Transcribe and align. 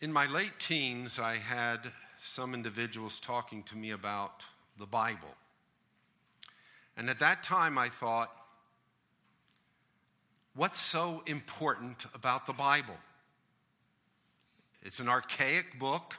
In 0.00 0.14
my 0.14 0.24
late 0.24 0.58
teens, 0.58 1.18
I 1.18 1.36
had 1.36 1.80
some 2.22 2.54
individuals 2.54 3.20
talking 3.20 3.62
to 3.64 3.76
me 3.76 3.90
about 3.90 4.46
the 4.78 4.86
Bible. 4.86 5.34
And 6.96 7.10
at 7.10 7.18
that 7.18 7.42
time, 7.42 7.76
I 7.76 7.90
thought, 7.90 8.34
what's 10.54 10.80
so 10.80 11.22
important 11.26 12.06
about 12.14 12.46
the 12.46 12.54
Bible? 12.54 12.96
It's 14.82 15.00
an 15.00 15.08
archaic 15.08 15.78
book, 15.78 16.14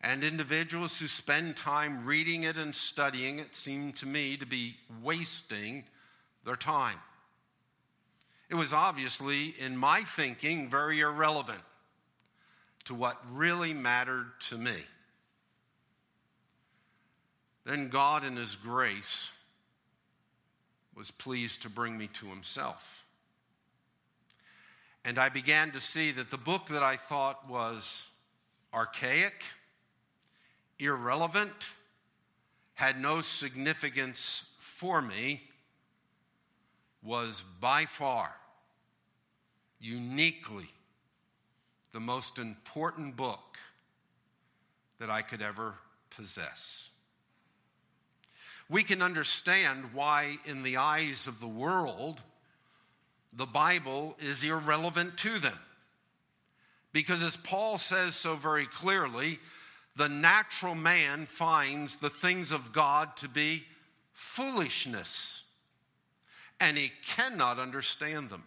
and 0.00 0.22
individuals 0.22 1.00
who 1.00 1.08
spend 1.08 1.56
time 1.56 2.06
reading 2.06 2.44
it 2.44 2.56
and 2.56 2.72
studying 2.72 3.40
it 3.40 3.56
seem 3.56 3.92
to 3.94 4.06
me 4.06 4.36
to 4.36 4.46
be 4.46 4.76
wasting 5.02 5.82
their 6.44 6.54
time. 6.54 6.98
It 8.48 8.54
was 8.54 8.72
obviously, 8.72 9.56
in 9.58 9.76
my 9.76 10.02
thinking, 10.02 10.68
very 10.68 11.00
irrelevant 11.00 11.62
to 12.84 12.94
what 12.94 13.20
really 13.32 13.74
mattered 13.74 14.28
to 14.48 14.56
me. 14.56 14.76
Then 17.64 17.88
God, 17.88 18.24
in 18.24 18.36
His 18.36 18.56
grace, 18.56 19.30
was 20.94 21.10
pleased 21.10 21.62
to 21.62 21.70
bring 21.70 21.96
me 21.96 22.08
to 22.14 22.26
Himself. 22.26 23.04
And 25.04 25.18
I 25.18 25.28
began 25.28 25.70
to 25.72 25.80
see 25.80 26.10
that 26.12 26.30
the 26.30 26.36
book 26.36 26.66
that 26.68 26.82
I 26.82 26.96
thought 26.96 27.48
was 27.48 28.08
archaic, 28.72 29.44
irrelevant, 30.78 31.68
had 32.74 33.00
no 33.00 33.20
significance 33.20 34.44
for 34.58 35.00
me, 35.00 35.42
was 37.02 37.44
by 37.60 37.84
far, 37.86 38.30
uniquely, 39.80 40.68
the 41.92 42.00
most 42.00 42.38
important 42.38 43.16
book 43.16 43.58
that 44.98 45.10
I 45.10 45.22
could 45.22 45.42
ever 45.42 45.74
possess. 46.16 46.90
We 48.68 48.82
can 48.82 49.02
understand 49.02 49.92
why, 49.92 50.38
in 50.44 50.62
the 50.62 50.76
eyes 50.76 51.26
of 51.26 51.40
the 51.40 51.48
world, 51.48 52.22
the 53.32 53.46
Bible 53.46 54.16
is 54.20 54.44
irrelevant 54.44 55.16
to 55.18 55.38
them. 55.38 55.58
Because, 56.92 57.22
as 57.22 57.36
Paul 57.36 57.78
says 57.78 58.14
so 58.14 58.36
very 58.36 58.66
clearly, 58.66 59.38
the 59.96 60.08
natural 60.08 60.74
man 60.74 61.26
finds 61.26 61.96
the 61.96 62.10
things 62.10 62.52
of 62.52 62.72
God 62.72 63.16
to 63.18 63.28
be 63.28 63.64
foolishness, 64.12 65.42
and 66.60 66.76
he 66.76 66.92
cannot 67.04 67.58
understand 67.58 68.30
them. 68.30 68.44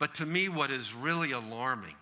But 0.00 0.14
to 0.14 0.26
me, 0.26 0.48
what 0.48 0.70
is 0.70 0.94
really 0.94 1.30
alarming 1.30 1.94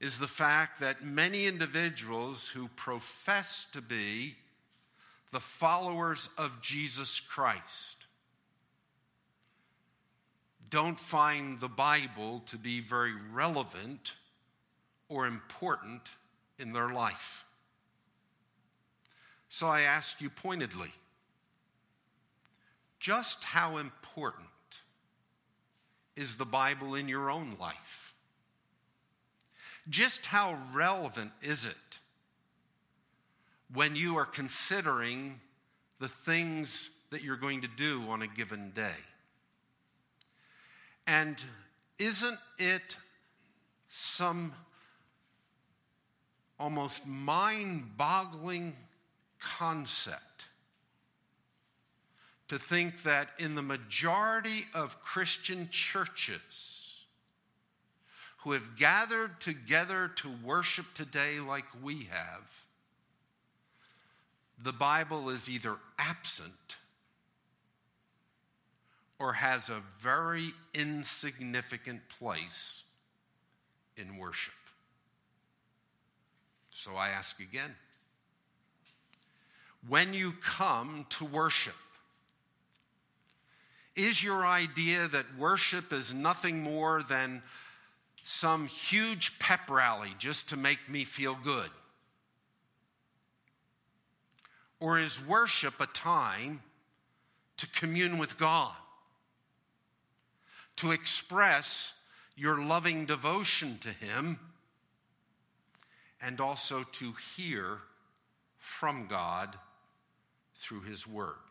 is 0.00 0.18
the 0.18 0.26
fact 0.26 0.80
that 0.80 1.04
many 1.04 1.46
individuals 1.46 2.48
who 2.48 2.68
profess 2.76 3.66
to 3.72 3.82
be 3.82 4.36
the 5.32 5.40
followers 5.40 6.30
of 6.38 6.62
Jesus 6.62 7.20
Christ 7.20 8.06
don't 10.70 10.98
find 10.98 11.60
the 11.60 11.68
Bible 11.68 12.42
to 12.46 12.56
be 12.56 12.80
very 12.80 13.12
relevant 13.32 14.14
or 15.10 15.26
important 15.26 16.10
in 16.58 16.72
their 16.72 16.88
life. 16.88 17.44
So 19.50 19.66
I 19.66 19.82
ask 19.82 20.22
you 20.22 20.30
pointedly 20.30 20.92
just 22.98 23.44
how 23.44 23.76
important 23.76 24.48
is 26.16 26.36
the 26.36 26.46
Bible 26.46 26.94
in 26.94 27.08
your 27.08 27.30
own 27.30 27.56
life? 27.60 28.14
Just 29.88 30.26
how 30.26 30.58
relevant 30.72 31.30
is 31.42 31.66
it 31.66 31.98
when 33.72 33.94
you 33.94 34.16
are 34.16 34.24
considering 34.24 35.40
the 36.00 36.08
things 36.08 36.90
that 37.10 37.22
you're 37.22 37.36
going 37.36 37.60
to 37.60 37.68
do 37.68 38.02
on 38.08 38.22
a 38.22 38.26
given 38.26 38.72
day? 38.74 38.98
And 41.06 41.36
isn't 41.98 42.38
it 42.58 42.96
some 43.92 44.52
almost 46.58 47.06
mind 47.06 47.96
boggling 47.96 48.74
concept 49.38 50.25
to 52.48 52.58
think 52.58 53.02
that 53.02 53.30
in 53.38 53.54
the 53.54 53.62
majority 53.62 54.66
of 54.74 55.02
Christian 55.02 55.68
churches 55.70 57.00
who 58.38 58.52
have 58.52 58.76
gathered 58.76 59.40
together 59.40 60.10
to 60.16 60.30
worship 60.44 60.86
today 60.94 61.40
like 61.40 61.64
we 61.82 62.08
have, 62.10 62.64
the 64.62 64.72
Bible 64.72 65.28
is 65.28 65.50
either 65.50 65.76
absent 65.98 66.76
or 69.18 69.32
has 69.32 69.68
a 69.68 69.82
very 69.98 70.52
insignificant 70.74 72.00
place 72.18 72.84
in 73.96 74.18
worship. 74.18 74.54
So 76.70 76.94
I 76.94 77.08
ask 77.08 77.40
again 77.40 77.74
when 79.88 80.14
you 80.14 80.32
come 80.42 81.06
to 81.10 81.24
worship, 81.24 81.74
is 83.96 84.22
your 84.22 84.46
idea 84.46 85.08
that 85.08 85.24
worship 85.38 85.92
is 85.92 86.12
nothing 86.12 86.62
more 86.62 87.02
than 87.02 87.42
some 88.22 88.66
huge 88.66 89.38
pep 89.38 89.70
rally 89.70 90.14
just 90.18 90.50
to 90.50 90.56
make 90.56 90.88
me 90.88 91.04
feel 91.04 91.36
good? 91.42 91.70
Or 94.78 94.98
is 94.98 95.24
worship 95.24 95.80
a 95.80 95.86
time 95.86 96.60
to 97.56 97.66
commune 97.70 98.18
with 98.18 98.36
God, 98.36 98.76
to 100.76 100.92
express 100.92 101.94
your 102.36 102.62
loving 102.62 103.06
devotion 103.06 103.78
to 103.78 103.88
Him, 103.88 104.38
and 106.20 106.40
also 106.40 106.82
to 106.82 107.14
hear 107.36 107.78
from 108.58 109.06
God 109.06 109.56
through 110.54 110.82
His 110.82 111.06
Word? 111.06 111.45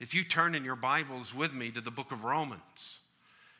If 0.00 0.14
you 0.14 0.24
turn 0.24 0.54
in 0.54 0.64
your 0.64 0.76
Bibles 0.76 1.34
with 1.34 1.54
me 1.54 1.70
to 1.70 1.80
the 1.80 1.90
book 1.90 2.10
of 2.10 2.24
Romans, 2.24 3.00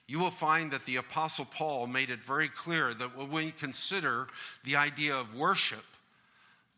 you 0.06 0.18
will 0.18 0.30
find 0.30 0.70
that 0.72 0.84
the 0.84 0.96
Apostle 0.96 1.46
Paul 1.46 1.86
made 1.86 2.10
it 2.10 2.22
very 2.22 2.48
clear 2.48 2.92
that 2.92 3.16
when 3.16 3.30
we 3.30 3.52
consider 3.52 4.26
the 4.64 4.76
idea 4.76 5.14
of 5.14 5.34
worship, 5.34 5.84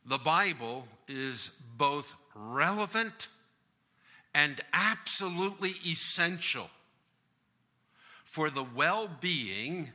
the 0.04 0.18
Bible 0.18 0.86
is 1.08 1.50
both 1.76 2.14
relevant 2.34 3.28
and 4.34 4.60
absolutely 4.72 5.74
essential 5.84 6.70
for 8.24 8.50
the 8.50 8.62
well 8.62 9.08
being 9.20 9.90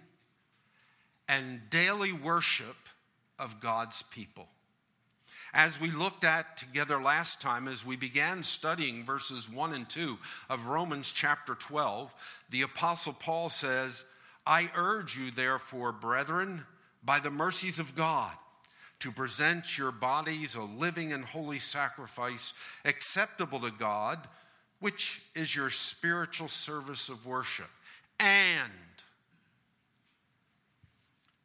and 1.30 1.70
daily 1.70 2.12
worship 2.12 2.76
of 3.38 3.62
God's 3.62 4.02
people. 4.02 4.50
As 5.54 5.82
we 5.82 5.92
looked 5.92 6.24
at 6.24 6.56
together 6.56 7.02
last 7.02 7.42
time, 7.42 7.68
as 7.68 7.86
we 7.86 7.98
began 7.98 8.42
studying 8.42 9.04
verses 9.04 9.50
1 9.50 9.74
and 9.74 9.90
2 9.90 10.18
of 10.50 10.68
Romans 10.68 11.12
chapter 11.12 11.56
12, 11.56 12.14
the 12.50 12.62
Apostle 12.62 13.14
Paul 13.14 13.50
says, 13.50 14.06
I 14.46 14.72
urge 14.76 15.18
you, 15.18 15.30
therefore, 15.30 15.92
brethren, 15.92 16.66
by 17.04 17.20
the 17.20 17.30
mercies 17.30 17.80
of 17.80 17.96
God, 17.96 18.32
to 19.00 19.12
present 19.12 19.78
your 19.78 19.92
bodies 19.92 20.56
a 20.56 20.62
living 20.62 21.12
and 21.12 21.26
holy 21.26 21.60
sacrifice 21.60 22.54
acceptable 22.86 23.60
to 23.60 23.72
God, 23.72 24.20
which 24.80 25.22
is 25.36 25.54
your 25.54 25.70
spiritual 25.70 26.48
service 26.48 27.10
of 27.10 27.26
worship. 27.26 27.70
And 28.20 28.72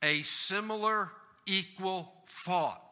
a 0.02 0.22
similar, 0.22 1.10
equal 1.46 2.12
thought 2.28 2.85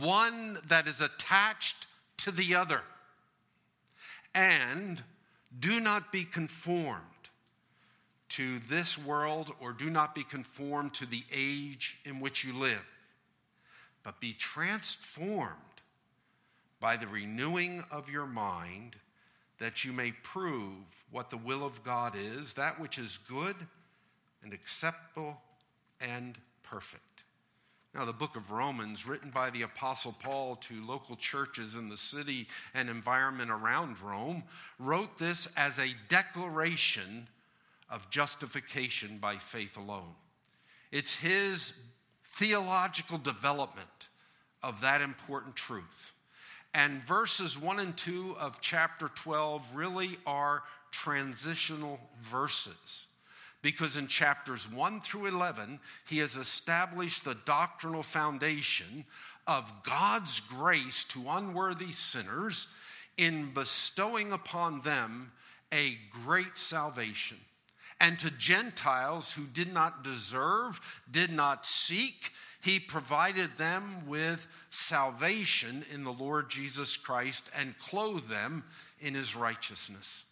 one 0.00 0.58
that 0.66 0.86
is 0.86 1.00
attached 1.00 1.86
to 2.18 2.30
the 2.30 2.54
other. 2.54 2.82
And 4.34 5.02
do 5.58 5.78
not 5.78 6.10
be 6.10 6.24
conformed 6.24 7.00
to 8.30 8.58
this 8.68 8.98
world 8.98 9.52
or 9.60 9.72
do 9.72 9.88
not 9.90 10.14
be 10.14 10.24
conformed 10.24 10.94
to 10.94 11.06
the 11.06 11.22
age 11.32 11.98
in 12.04 12.18
which 12.18 12.44
you 12.44 12.52
live, 12.52 12.84
but 14.02 14.20
be 14.20 14.32
transformed 14.32 15.52
by 16.80 16.96
the 16.96 17.06
renewing 17.06 17.84
of 17.90 18.10
your 18.10 18.26
mind 18.26 18.96
that 19.58 19.84
you 19.84 19.92
may 19.92 20.10
prove 20.10 20.82
what 21.10 21.30
the 21.30 21.36
will 21.36 21.64
of 21.64 21.84
God 21.84 22.14
is, 22.16 22.54
that 22.54 22.80
which 22.80 22.98
is 22.98 23.18
good 23.28 23.54
and 24.42 24.52
acceptable 24.52 25.40
and 26.00 26.36
perfect. 26.64 27.13
Now, 27.94 28.04
the 28.04 28.12
book 28.12 28.34
of 28.34 28.50
Romans, 28.50 29.06
written 29.06 29.30
by 29.30 29.50
the 29.50 29.62
Apostle 29.62 30.16
Paul 30.18 30.56
to 30.56 30.84
local 30.84 31.14
churches 31.14 31.76
in 31.76 31.88
the 31.88 31.96
city 31.96 32.48
and 32.74 32.90
environment 32.90 33.52
around 33.52 34.00
Rome, 34.00 34.42
wrote 34.80 35.16
this 35.16 35.46
as 35.56 35.78
a 35.78 35.94
declaration 36.08 37.28
of 37.88 38.10
justification 38.10 39.18
by 39.18 39.36
faith 39.36 39.76
alone. 39.76 40.16
It's 40.90 41.16
his 41.18 41.72
theological 42.32 43.16
development 43.16 44.08
of 44.60 44.80
that 44.80 45.00
important 45.00 45.54
truth. 45.54 46.14
And 46.74 47.00
verses 47.04 47.56
1 47.56 47.78
and 47.78 47.96
2 47.96 48.36
of 48.40 48.60
chapter 48.60 49.06
12 49.06 49.64
really 49.72 50.18
are 50.26 50.64
transitional 50.90 52.00
verses. 52.20 53.06
Because 53.64 53.96
in 53.96 54.08
chapters 54.08 54.70
1 54.70 55.00
through 55.00 55.24
11, 55.24 55.80
he 56.06 56.18
has 56.18 56.36
established 56.36 57.24
the 57.24 57.34
doctrinal 57.46 58.02
foundation 58.02 59.06
of 59.46 59.72
God's 59.82 60.40
grace 60.40 61.02
to 61.04 61.24
unworthy 61.30 61.90
sinners 61.92 62.66
in 63.16 63.54
bestowing 63.54 64.32
upon 64.32 64.82
them 64.82 65.32
a 65.72 65.96
great 66.26 66.58
salvation. 66.58 67.38
And 67.98 68.18
to 68.18 68.30
Gentiles 68.30 69.32
who 69.32 69.44
did 69.44 69.72
not 69.72 70.04
deserve, 70.04 70.78
did 71.10 71.32
not 71.32 71.64
seek, 71.64 72.32
he 72.60 72.78
provided 72.78 73.56
them 73.56 74.06
with 74.06 74.46
salvation 74.68 75.86
in 75.90 76.04
the 76.04 76.12
Lord 76.12 76.50
Jesus 76.50 76.98
Christ 76.98 77.48
and 77.56 77.78
clothed 77.78 78.28
them 78.28 78.64
in 79.00 79.14
his 79.14 79.34
righteousness. 79.34 80.26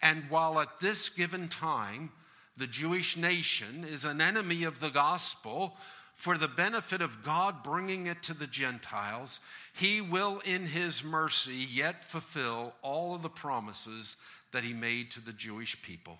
And 0.00 0.30
while 0.30 0.60
at 0.60 0.78
this 0.78 1.08
given 1.08 1.48
time, 1.48 2.12
the 2.56 2.66
Jewish 2.66 3.16
nation 3.16 3.84
is 3.84 4.04
an 4.04 4.20
enemy 4.20 4.64
of 4.64 4.80
the 4.80 4.90
gospel, 4.90 5.76
for 6.14 6.38
the 6.38 6.48
benefit 6.48 7.02
of 7.02 7.22
God 7.22 7.62
bringing 7.62 8.06
it 8.06 8.22
to 8.22 8.34
the 8.34 8.46
Gentiles, 8.46 9.38
he 9.74 10.00
will 10.00 10.40
in 10.46 10.64
his 10.64 11.04
mercy 11.04 11.66
yet 11.70 12.04
fulfill 12.04 12.74
all 12.80 13.14
of 13.14 13.22
the 13.22 13.28
promises 13.28 14.16
that 14.52 14.64
he 14.64 14.72
made 14.72 15.10
to 15.10 15.20
the 15.20 15.34
Jewish 15.34 15.80
people. 15.82 16.18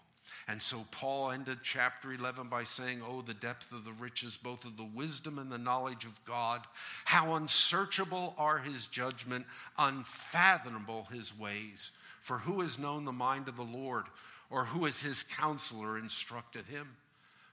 And 0.49 0.63
so 0.63 0.85
Paul 0.93 1.33
ended 1.33 1.59
chapter 1.63 2.13
11 2.13 2.49
by 2.49 2.63
saying, 2.65 3.01
Oh, 3.05 3.23
the 3.23 3.35
depth 3.35 3.73
of 3.73 3.85
the 3.85 3.93
riches, 3.93 4.37
both 4.37 4.65
of 4.65 4.77
the 4.77 4.85
wisdom 4.95 5.39
and 5.39 5.51
the 5.51 5.59
knowledge 5.59 6.05
of 6.05 6.25
God. 6.25 6.61
How 7.05 7.35
unsearchable 7.35 8.35
are 8.39 8.59
his 8.59 8.87
judgment, 8.87 9.47
unfathomable 9.77 11.09
his 11.13 11.37
ways. 11.37 11.91
For 12.21 12.39
who 12.39 12.61
has 12.61 12.79
known 12.79 13.05
the 13.05 13.13
mind 13.13 13.49
of 13.49 13.57
the 13.57 13.63
Lord, 13.63 14.05
or 14.51 14.65
who 14.65 14.85
has 14.85 15.01
his 15.01 15.23
counselor 15.23 15.99
instructed 15.99 16.67
him? 16.67 16.97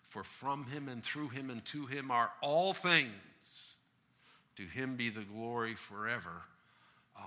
For 0.09 0.23
from 0.23 0.65
him 0.65 0.89
and 0.89 1.03
through 1.03 1.29
him 1.29 1.49
and 1.49 1.65
to 1.65 1.87
him 1.87 2.11
are 2.11 2.31
all 2.41 2.73
things. 2.73 3.11
To 4.57 4.63
him 4.63 4.95
be 4.95 5.09
the 5.09 5.23
glory 5.23 5.73
forever. 5.73 6.43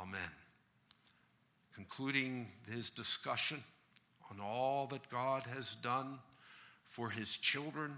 Amen. 0.01 0.21
Concluding 1.75 2.47
his 2.73 2.91
discussion 2.91 3.63
on 4.31 4.41
all 4.41 4.87
that 4.87 5.11
God 5.11 5.47
has 5.55 5.75
done 5.77 6.19
for 6.85 7.11
his 7.11 7.37
children, 7.37 7.97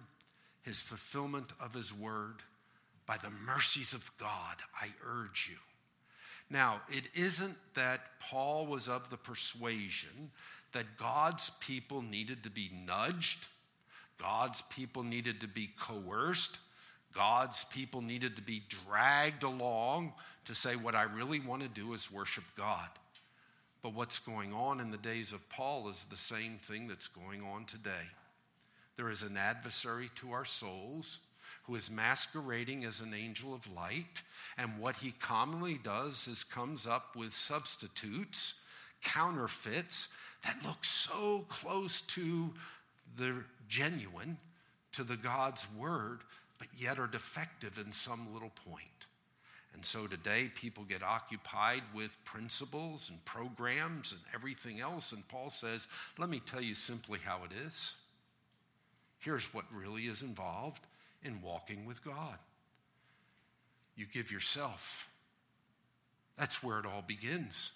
his 0.63 0.81
fulfillment 0.81 1.53
of 1.61 1.75
his 1.75 1.93
word. 1.93 2.37
By 3.07 3.19
the 3.19 3.31
mercies 3.31 3.95
of 3.95 4.11
God, 4.19 4.57
I 4.81 4.89
urge 5.07 5.49
you. 5.51 5.59
Now, 6.51 6.81
it 6.89 7.09
isn't 7.15 7.57
that 7.75 8.19
Paul 8.21 8.67
was 8.67 8.89
of 8.89 9.11
the 9.11 9.17
persuasion 9.17 10.31
that 10.73 10.97
God's 10.99 11.51
people 11.61 12.03
needed 12.03 12.45
to 12.45 12.51
be 12.51 12.71
nudged, 12.87 13.47
God's 14.19 14.63
people 14.63 15.03
needed 15.03 15.41
to 15.41 15.49
be 15.49 15.71
coerced, 15.79 16.59
God's 17.15 17.65
people 17.65 18.03
needed 18.03 18.37
to 18.37 18.43
be 18.43 18.63
dragged 18.87 19.43
along 19.43 20.13
to 20.45 20.55
say, 20.55 20.77
What 20.77 20.95
I 20.95 21.05
really 21.05 21.41
want 21.41 21.63
to 21.63 21.69
do 21.69 21.93
is 21.95 22.13
worship 22.13 22.45
God. 22.57 22.89
But 23.83 23.95
what's 23.95 24.19
going 24.19 24.53
on 24.53 24.81
in 24.81 24.91
the 24.91 24.99
days 24.99 25.33
of 25.33 25.49
Paul 25.49 25.89
is 25.89 26.05
the 26.05 26.17
same 26.17 26.59
thing 26.59 26.89
that's 26.89 27.09
going 27.09 27.43
on 27.43 27.65
today. 27.65 28.11
There 28.97 29.09
is 29.09 29.23
an 29.23 29.37
adversary 29.37 30.11
to 30.17 30.33
our 30.33 30.45
souls 30.45 31.21
who 31.65 31.77
is 31.77 31.91
masquerading 31.91 32.85
as 32.85 33.01
an 33.01 33.15
angel 33.15 33.55
of 33.55 33.73
light, 33.73 34.23
and 34.57 34.79
what 34.79 34.97
he 34.97 35.13
commonly 35.21 35.79
does 35.83 36.27
is 36.27 36.43
comes 36.43 36.87
up 36.87 37.15
with 37.15 37.33
substitutes, 37.33 38.55
counterfeits 39.03 40.09
that 40.45 40.57
look 40.65 40.85
so 40.85 41.45
close 41.49 42.01
to 42.03 42.51
the 43.17 43.35
genuine, 43.69 44.39
to 44.93 45.03
the 45.03 45.17
God's 45.17 45.67
word, 45.77 46.21
but 46.59 46.69
yet 46.77 46.99
are 46.99 47.07
defective 47.07 47.79
in 47.79 47.93
some 47.93 48.33
little 48.33 48.53
point. 48.69 48.85
And 49.75 49.85
so 49.85 50.07
today, 50.07 50.51
people 50.55 50.83
get 50.83 51.03
occupied 51.03 51.83
with 51.95 52.17
principles 52.25 53.11
and 53.11 53.25
programs 53.25 54.13
and 54.13 54.21
everything 54.35 54.81
else. 54.81 55.13
And 55.13 55.27
Paul 55.29 55.51
says, 55.51 55.87
let 56.19 56.29
me 56.29 56.41
tell 56.45 56.61
you 56.61 56.75
simply 56.75 57.21
how 57.23 57.43
it 57.45 57.53
is. 57.67 57.95
Here's 59.21 59.53
what 59.53 59.65
really 59.73 60.05
is 60.05 60.23
involved 60.23 60.83
in 61.23 61.43
walking 61.43 61.87
with 61.87 62.05
God 62.05 62.39
you 63.97 64.07
give 64.07 64.31
yourself. 64.31 65.09
That's 66.39 66.63
where 66.63 66.79
it 66.79 66.87
all 66.87 67.03
begins. 67.05 67.73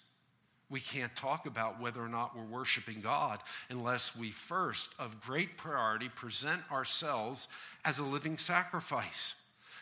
We 0.73 0.79
can't 0.79 1.15
talk 1.15 1.45
about 1.45 1.79
whether 1.79 2.03
or 2.03 2.09
not 2.09 2.35
we're 2.35 2.57
worshiping 2.57 2.99
God 2.99 3.39
unless 3.69 4.15
we 4.15 4.31
first, 4.31 4.89
of 4.97 5.21
great 5.21 5.55
priority, 5.55 6.09
present 6.09 6.63
ourselves 6.71 7.47
as 7.85 7.99
a 7.99 8.03
living 8.03 8.39
sacrifice 8.39 9.35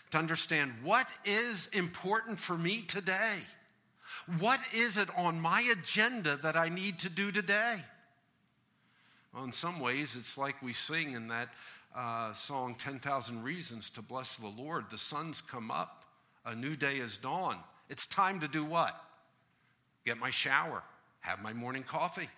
to 0.10 0.18
understand 0.18 0.74
what 0.84 1.08
is 1.24 1.70
important 1.72 2.40
for 2.40 2.58
me 2.58 2.82
today. 2.82 3.38
What 4.38 4.60
is 4.74 4.98
it 4.98 5.08
on 5.16 5.40
my 5.40 5.62
agenda 5.72 6.36
that 6.44 6.58
I 6.58 6.68
need 6.68 7.00
to 7.00 7.10
do 7.10 7.32
today? 7.32 7.86
Well, 9.34 9.46
in 9.46 9.54
some 9.54 9.80
ways, 9.80 10.18
it's 10.20 10.38
like 10.38 10.62
we 10.62 10.74
sing 10.74 11.14
in 11.14 11.30
that 11.30 11.54
uh, 11.96 12.34
song, 12.34 12.76
10,000 12.78 13.42
Reasons 13.42 13.90
to 13.92 14.02
Bless 14.02 14.36
the 14.36 14.50
Lord. 14.50 14.90
The 14.90 14.98
sun's 14.98 15.40
come 15.40 15.72
up, 15.72 16.04
a 16.46 16.54
new 16.54 16.76
day 16.76 16.98
is 16.98 17.16
dawn. 17.16 17.60
It's 17.90 18.06
time 18.06 18.42
to 18.42 18.50
do 18.50 18.66
what? 18.66 19.02
Get 20.06 20.18
my 20.18 20.30
shower, 20.30 20.84
have 21.22 21.42
my 21.42 21.54
morning 21.54 21.84
coffee, 21.84 22.30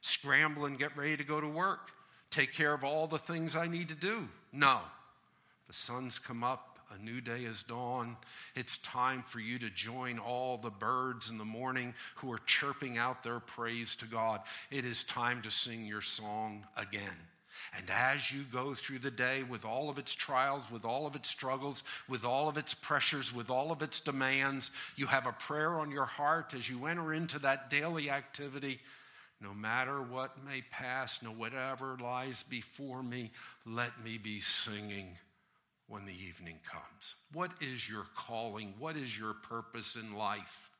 scramble 0.00 0.66
and 0.66 0.78
get 0.78 0.96
ready 0.96 1.16
to 1.16 1.24
go 1.24 1.40
to 1.40 1.48
work, 1.48 1.90
take 2.30 2.52
care 2.52 2.74
of 2.74 2.84
all 2.84 3.06
the 3.06 3.18
things 3.18 3.56
I 3.56 3.66
need 3.66 3.88
to 3.88 3.94
do. 3.94 4.28
No. 4.52 4.80
The 5.66 5.72
sun's 5.72 6.18
come 6.18 6.44
up, 6.44 6.78
a 6.94 7.02
new 7.02 7.20
day 7.20 7.44
has 7.44 7.62
dawned. 7.62 8.16
It's 8.54 8.78
time 8.78 9.24
for 9.26 9.40
you 9.40 9.58
to 9.58 9.70
join 9.70 10.18
all 10.18 10.56
the 10.56 10.70
birds 10.70 11.30
in 11.30 11.38
the 11.38 11.44
morning 11.44 11.94
who 12.16 12.32
are 12.32 12.40
chirping 12.46 12.98
out 12.98 13.24
their 13.24 13.40
praise 13.40 13.96
to 13.96 14.06
God. 14.06 14.40
It 14.70 14.84
is 14.84 15.02
time 15.02 15.42
to 15.42 15.50
sing 15.50 15.86
your 15.86 16.02
song 16.02 16.66
again. 16.76 17.02
And 17.76 17.90
as 17.90 18.30
you 18.30 18.42
go 18.42 18.74
through 18.74 19.00
the 19.00 19.10
day 19.10 19.42
with 19.42 19.64
all 19.64 19.90
of 19.90 19.98
its 19.98 20.14
trials, 20.14 20.70
with 20.70 20.84
all 20.84 21.06
of 21.06 21.16
its 21.16 21.28
struggles, 21.28 21.82
with 22.08 22.24
all 22.24 22.48
of 22.48 22.56
its 22.56 22.74
pressures, 22.74 23.34
with 23.34 23.50
all 23.50 23.72
of 23.72 23.82
its 23.82 24.00
demands, 24.00 24.70
you 24.96 25.06
have 25.06 25.26
a 25.26 25.32
prayer 25.32 25.78
on 25.78 25.90
your 25.90 26.06
heart 26.06 26.54
as 26.54 26.68
you 26.68 26.86
enter 26.86 27.12
into 27.12 27.38
that 27.40 27.70
daily 27.70 28.10
activity. 28.10 28.80
No 29.40 29.52
matter 29.52 30.00
what 30.00 30.44
may 30.44 30.62
pass, 30.70 31.22
no 31.22 31.30
whatever 31.30 31.98
lies 32.00 32.42
before 32.42 33.02
me, 33.02 33.32
let 33.66 34.02
me 34.02 34.18
be 34.18 34.40
singing 34.40 35.18
when 35.88 36.04
the 36.04 36.12
evening 36.12 36.58
comes? 36.68 37.14
What 37.32 37.52
is 37.60 37.88
your 37.88 38.06
calling? 38.16 38.74
What 38.78 38.96
is 38.96 39.18
your 39.18 39.34
purpose 39.34 39.96
in 39.96 40.14
life? 40.14 40.70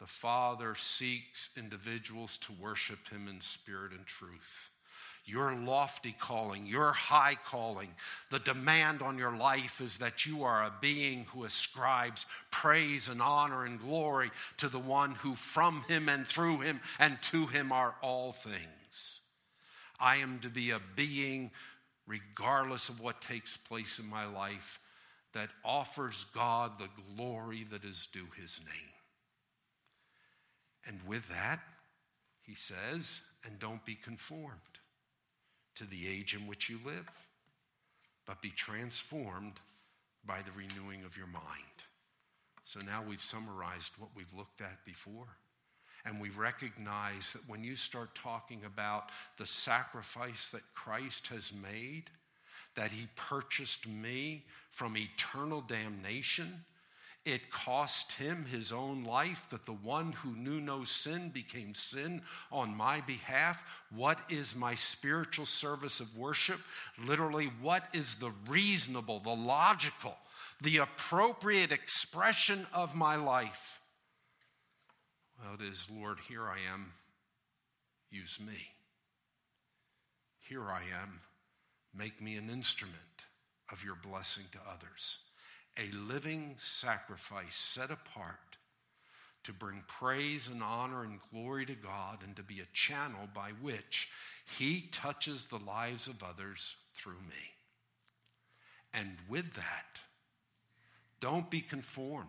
The 0.00 0.06
Father 0.06 0.74
seeks 0.74 1.50
individuals 1.56 2.38
to 2.38 2.52
worship 2.52 3.08
Him 3.08 3.28
in 3.28 3.40
spirit 3.40 3.92
and 3.92 4.06
truth. 4.06 4.70
Your 5.26 5.54
lofty 5.54 6.16
calling, 6.18 6.66
your 6.66 6.92
high 6.92 7.36
calling, 7.44 7.90
the 8.30 8.38
demand 8.38 9.02
on 9.02 9.18
your 9.18 9.36
life 9.36 9.80
is 9.80 9.98
that 9.98 10.24
you 10.24 10.42
are 10.42 10.64
a 10.64 10.72
being 10.80 11.26
who 11.26 11.44
ascribes 11.44 12.24
praise 12.50 13.08
and 13.08 13.20
honor 13.20 13.66
and 13.66 13.78
glory 13.78 14.30
to 14.56 14.68
the 14.68 14.78
one 14.78 15.14
who 15.16 15.34
from 15.34 15.84
Him 15.88 16.08
and 16.08 16.26
through 16.26 16.60
Him 16.60 16.80
and 16.98 17.20
to 17.24 17.46
Him 17.46 17.70
are 17.70 17.94
all 18.02 18.32
things. 18.32 19.20
I 20.00 20.16
am 20.16 20.38
to 20.40 20.48
be 20.48 20.70
a 20.70 20.80
being 20.96 21.50
regardless 22.10 22.88
of 22.88 23.00
what 23.00 23.20
takes 23.20 23.56
place 23.56 24.00
in 24.00 24.06
my 24.06 24.26
life, 24.26 24.80
that 25.32 25.48
offers 25.64 26.26
God 26.34 26.72
the 26.78 26.88
glory 27.14 27.64
that 27.70 27.84
is 27.84 28.08
due 28.12 28.26
his 28.36 28.60
name. 28.66 28.99
And 30.90 30.98
with 31.06 31.28
that, 31.28 31.60
he 32.42 32.56
says, 32.56 33.20
and 33.46 33.60
don't 33.60 33.84
be 33.84 33.94
conformed 33.94 34.58
to 35.76 35.84
the 35.84 36.08
age 36.08 36.34
in 36.34 36.48
which 36.48 36.68
you 36.68 36.80
live, 36.84 37.08
but 38.26 38.42
be 38.42 38.50
transformed 38.50 39.60
by 40.26 40.38
the 40.42 40.50
renewing 40.50 41.04
of 41.04 41.16
your 41.16 41.28
mind. 41.28 41.44
So 42.64 42.80
now 42.80 43.04
we've 43.08 43.22
summarized 43.22 43.92
what 44.00 44.10
we've 44.16 44.34
looked 44.36 44.60
at 44.60 44.84
before. 44.84 45.28
And 46.04 46.20
we 46.20 46.30
recognize 46.30 47.34
that 47.34 47.48
when 47.48 47.62
you 47.62 47.76
start 47.76 48.16
talking 48.16 48.62
about 48.66 49.10
the 49.38 49.46
sacrifice 49.46 50.48
that 50.48 50.74
Christ 50.74 51.28
has 51.28 51.52
made, 51.52 52.10
that 52.74 52.90
he 52.90 53.06
purchased 53.14 53.86
me 53.86 54.42
from 54.72 54.96
eternal 54.96 55.60
damnation 55.60 56.64
It 57.26 57.50
cost 57.50 58.12
him 58.12 58.46
his 58.46 58.72
own 58.72 59.04
life 59.04 59.46
that 59.50 59.66
the 59.66 59.74
one 59.74 60.12
who 60.12 60.34
knew 60.34 60.58
no 60.58 60.84
sin 60.84 61.28
became 61.28 61.74
sin 61.74 62.22
on 62.50 62.74
my 62.74 63.02
behalf. 63.02 63.62
What 63.94 64.18
is 64.30 64.56
my 64.56 64.74
spiritual 64.74 65.44
service 65.44 66.00
of 66.00 66.16
worship? 66.16 66.60
Literally, 67.04 67.50
what 67.60 67.84
is 67.92 68.14
the 68.14 68.32
reasonable, 68.48 69.20
the 69.20 69.34
logical, 69.34 70.16
the 70.62 70.78
appropriate 70.78 71.72
expression 71.72 72.66
of 72.72 72.94
my 72.94 73.16
life? 73.16 73.80
Well, 75.38 75.54
it 75.54 75.62
is, 75.62 75.86
Lord, 75.94 76.18
here 76.26 76.48
I 76.48 76.56
am, 76.72 76.94
use 78.10 78.40
me. 78.40 78.68
Here 80.38 80.70
I 80.70 80.80
am, 81.02 81.20
make 81.94 82.22
me 82.22 82.36
an 82.36 82.48
instrument 82.48 82.96
of 83.70 83.84
your 83.84 83.94
blessing 83.94 84.44
to 84.52 84.58
others 84.66 85.18
a 85.78 85.94
living 85.94 86.54
sacrifice 86.58 87.56
set 87.56 87.90
apart 87.90 88.58
to 89.44 89.52
bring 89.52 89.82
praise 89.86 90.48
and 90.48 90.62
honor 90.62 91.02
and 91.02 91.18
glory 91.32 91.64
to 91.66 91.74
God 91.74 92.18
and 92.24 92.36
to 92.36 92.42
be 92.42 92.60
a 92.60 92.74
channel 92.74 93.28
by 93.34 93.50
which 93.62 94.08
He 94.58 94.88
touches 94.92 95.46
the 95.46 95.58
lives 95.58 96.08
of 96.08 96.22
others 96.22 96.76
through 96.94 97.20
me. 97.28 97.54
And 98.92 99.16
with 99.28 99.54
that, 99.54 100.00
don't 101.20 101.50
be 101.50 101.60
conformed 101.60 102.28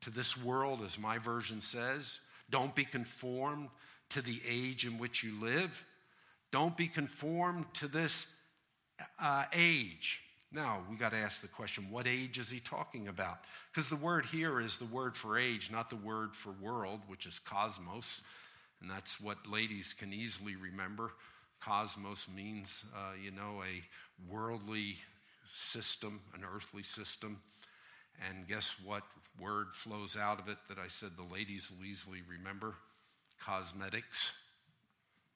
to 0.00 0.10
this 0.10 0.36
world, 0.36 0.80
as 0.84 0.98
my 0.98 1.18
version 1.18 1.60
says. 1.60 2.20
Don't 2.50 2.74
be 2.74 2.84
conformed 2.84 3.68
to 4.10 4.22
the 4.22 4.40
age 4.48 4.86
in 4.86 4.98
which 4.98 5.22
you 5.22 5.38
live. 5.40 5.84
Don't 6.50 6.76
be 6.76 6.88
conformed 6.88 7.66
to 7.74 7.88
this 7.88 8.26
uh, 9.20 9.44
age 9.52 10.22
now, 10.50 10.82
we 10.90 10.96
got 10.96 11.10
to 11.10 11.18
ask 11.18 11.42
the 11.42 11.48
question 11.48 11.90
what 11.90 12.06
age 12.06 12.38
is 12.38 12.50
he 12.50 12.58
talking 12.58 13.08
about? 13.08 13.40
Because 13.70 13.88
the 13.88 13.96
word 13.96 14.24
here 14.24 14.60
is 14.60 14.78
the 14.78 14.86
word 14.86 15.16
for 15.16 15.38
age, 15.38 15.70
not 15.70 15.90
the 15.90 15.96
word 15.96 16.34
for 16.34 16.52
world, 16.52 17.00
which 17.06 17.26
is 17.26 17.38
cosmos. 17.38 18.22
And 18.80 18.90
that's 18.90 19.20
what 19.20 19.46
ladies 19.46 19.94
can 19.98 20.12
easily 20.12 20.56
remember. 20.56 21.12
Cosmos 21.60 22.28
means, 22.34 22.84
uh, 22.94 23.12
you 23.22 23.30
know, 23.30 23.62
a 23.62 24.32
worldly 24.32 24.96
system, 25.52 26.20
an 26.34 26.42
earthly 26.54 26.82
system. 26.82 27.40
And 28.28 28.48
guess 28.48 28.76
what 28.82 29.02
word 29.38 29.68
flows 29.72 30.16
out 30.16 30.40
of 30.40 30.48
it 30.48 30.58
that 30.68 30.78
I 30.78 30.88
said 30.88 31.10
the 31.16 31.34
ladies 31.34 31.70
will 31.70 31.84
easily 31.84 32.20
remember? 32.28 32.74
Cosmetics 33.38 34.32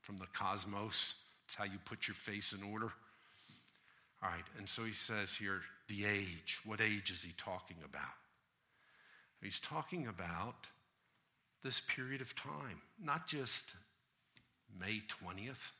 from 0.00 0.16
the 0.16 0.26
cosmos. 0.32 1.16
It's 1.44 1.54
how 1.54 1.64
you 1.64 1.78
put 1.84 2.08
your 2.08 2.14
face 2.14 2.54
in 2.54 2.62
order. 2.62 2.92
All 4.22 4.30
right, 4.30 4.44
and 4.56 4.68
so 4.68 4.84
he 4.84 4.92
says 4.92 5.34
here, 5.34 5.62
the 5.88 6.04
age. 6.04 6.60
What 6.64 6.80
age 6.80 7.10
is 7.10 7.24
he 7.24 7.32
talking 7.36 7.78
about? 7.84 8.04
He's 9.42 9.58
talking 9.58 10.06
about 10.06 10.68
this 11.64 11.80
period 11.80 12.20
of 12.20 12.36
time, 12.36 12.80
not 13.02 13.26
just 13.26 13.64
May 14.78 15.02
20th, 15.24 15.72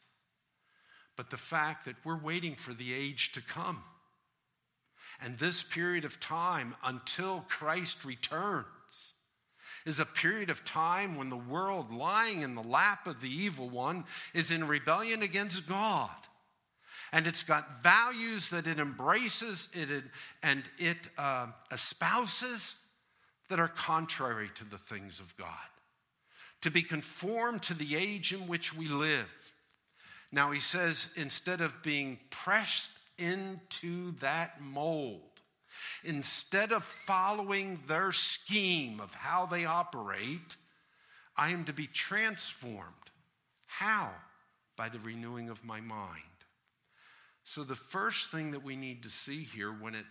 but 1.17 1.31
the 1.31 1.37
fact 1.37 1.85
that 1.85 1.95
we're 2.05 2.19
waiting 2.19 2.57
for 2.57 2.75
the 2.75 2.93
age 2.93 3.33
to 3.33 3.41
come. 3.41 3.85
And 5.21 5.39
this 5.39 5.63
period 5.63 6.05
of 6.05 6.19
time 6.19 6.75
until 6.83 7.45
Christ 7.49 8.05
returns 8.05 8.67
is 9.87 10.01
a 10.01 10.05
period 10.05 10.51
of 10.51 10.65
time 10.65 11.17
when 11.17 11.29
the 11.29 11.37
world, 11.37 11.93
lying 11.93 12.43
in 12.43 12.57
the 12.57 12.63
lap 12.63 13.07
of 13.07 13.21
the 13.21 13.31
evil 13.31 13.69
one, 13.69 14.05
is 14.35 14.51
in 14.51 14.67
rebellion 14.67 15.23
against 15.23 15.69
God 15.69 16.11
and 17.13 17.27
it's 17.27 17.43
got 17.43 17.83
values 17.83 18.49
that 18.51 18.67
it 18.67 18.79
embraces 18.79 19.69
it, 19.75 20.05
and 20.43 20.65
it 20.79 20.97
uh, 21.19 21.49
espouses 21.71 22.75
that 23.51 23.61
are 23.61 23.69
contrary 23.69 24.51
to 24.55 24.65
the 24.65 24.79
things 24.79 25.21
of 25.21 25.37
God. 25.37 25.49
To 26.63 26.71
be 26.71 26.83
conformed 26.83 27.63
to 27.65 27.75
the 27.75 27.97
age 27.97 28.33
in 28.33 28.49
which 28.49 28.75
we 28.75 28.89
live. 28.89 29.29
Now, 30.31 30.53
he 30.53 30.61
says, 30.61 31.09
instead 31.17 31.61
of 31.61 31.83
being 31.83 32.19
pressed 32.31 32.93
into 33.19 34.13
that 34.21 34.63
mold, 34.63 35.21
instead 36.05 36.73
of 36.73 36.85
following 36.85 37.81
their 37.87 38.13
scheme 38.13 39.01
of 39.01 39.15
how 39.15 39.45
they 39.45 39.67
operate, 39.67 40.57
I 41.37 41.51
am 41.51 41.65
to 41.65 41.75
be 41.75 41.87
transformed. 41.87 42.87
How? 43.67 44.13
By 44.77 44.89
the 44.89 44.99
renewing 45.01 45.51
of 45.51 45.63
my 45.65 45.81
mind. 45.81 46.23
So, 47.45 47.65
the 47.65 47.75
first 47.75 48.31
thing 48.31 48.53
that 48.53 48.63
we 48.63 48.77
need 48.77 49.03
to 49.03 49.11
see 49.11 49.43
here 49.43 49.73
when 49.73 49.95
it 49.95 50.05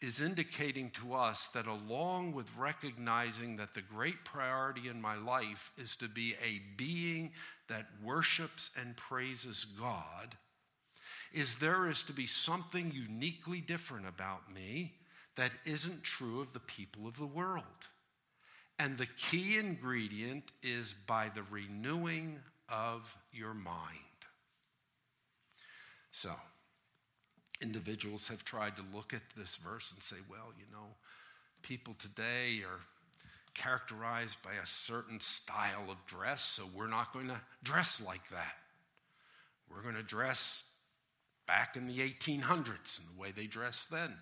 is 0.00 0.20
indicating 0.20 0.90
to 0.90 1.14
us 1.14 1.48
that 1.48 1.66
along 1.66 2.32
with 2.32 2.46
recognizing 2.56 3.56
that 3.56 3.74
the 3.74 3.82
great 3.82 4.24
priority 4.24 4.88
in 4.88 5.00
my 5.00 5.16
life 5.16 5.70
is 5.78 5.94
to 5.96 6.08
be 6.08 6.34
a 6.44 6.60
being 6.76 7.30
that 7.68 7.86
worships 8.02 8.70
and 8.80 8.96
praises 8.96 9.64
God, 9.64 10.36
is 11.32 11.56
there 11.56 11.88
is 11.88 12.02
to 12.04 12.12
be 12.12 12.26
something 12.26 12.90
uniquely 12.92 13.60
different 13.60 14.06
about 14.08 14.52
me 14.52 14.92
that 15.36 15.52
isn't 15.64 16.02
true 16.02 16.40
of 16.40 16.52
the 16.52 16.60
people 16.60 17.06
of 17.06 17.16
the 17.16 17.26
world. 17.26 17.64
And 18.78 18.98
the 18.98 19.06
key 19.06 19.58
ingredient 19.58 20.44
is 20.62 20.94
by 21.06 21.30
the 21.34 21.42
renewing 21.44 22.40
of 22.68 23.14
your 23.32 23.54
mind. 23.54 23.98
So, 26.10 26.32
individuals 27.62 28.28
have 28.28 28.44
tried 28.44 28.76
to 28.76 28.82
look 28.94 29.14
at 29.14 29.22
this 29.36 29.56
verse 29.56 29.92
and 29.92 30.02
say, 30.02 30.16
well, 30.28 30.52
you 30.58 30.64
know, 30.72 30.96
people 31.62 31.94
today 31.98 32.62
are 32.64 32.80
characterized 33.54 34.36
by 34.42 34.52
a 34.52 34.66
certain 34.66 35.20
style 35.20 35.90
of 35.90 36.04
dress, 36.06 36.42
so 36.42 36.64
we're 36.74 36.88
not 36.88 37.12
going 37.12 37.28
to 37.28 37.40
dress 37.62 38.00
like 38.04 38.28
that. 38.30 38.54
We're 39.70 39.82
going 39.82 39.94
to 39.94 40.02
dress 40.02 40.64
back 41.46 41.76
in 41.76 41.86
the 41.86 41.98
1800s 41.98 42.98
and 42.98 43.08
the 43.08 43.20
way 43.20 43.30
they 43.30 43.46
dressed 43.46 43.90
then. 43.90 44.14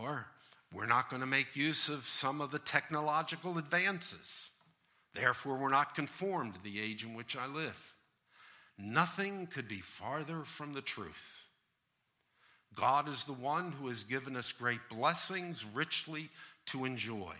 Or 0.00 0.26
we're 0.72 0.86
not 0.86 1.10
going 1.10 1.20
to 1.20 1.26
make 1.26 1.56
use 1.56 1.88
of 1.88 2.06
some 2.06 2.40
of 2.40 2.50
the 2.50 2.58
technological 2.58 3.58
advances. 3.58 4.50
Therefore, 5.14 5.56
we're 5.56 5.70
not 5.70 5.94
conformed 5.94 6.54
to 6.54 6.62
the 6.62 6.80
age 6.80 7.04
in 7.04 7.14
which 7.14 7.36
I 7.36 7.46
live. 7.46 7.94
Nothing 8.78 9.46
could 9.46 9.68
be 9.68 9.80
farther 9.80 10.44
from 10.44 10.72
the 10.72 10.80
truth. 10.80 11.48
God 12.80 13.08
is 13.10 13.24
the 13.24 13.34
one 13.34 13.72
who 13.72 13.88
has 13.88 14.04
given 14.04 14.36
us 14.36 14.52
great 14.52 14.80
blessings 14.88 15.66
richly 15.74 16.30
to 16.66 16.86
enjoy. 16.86 17.34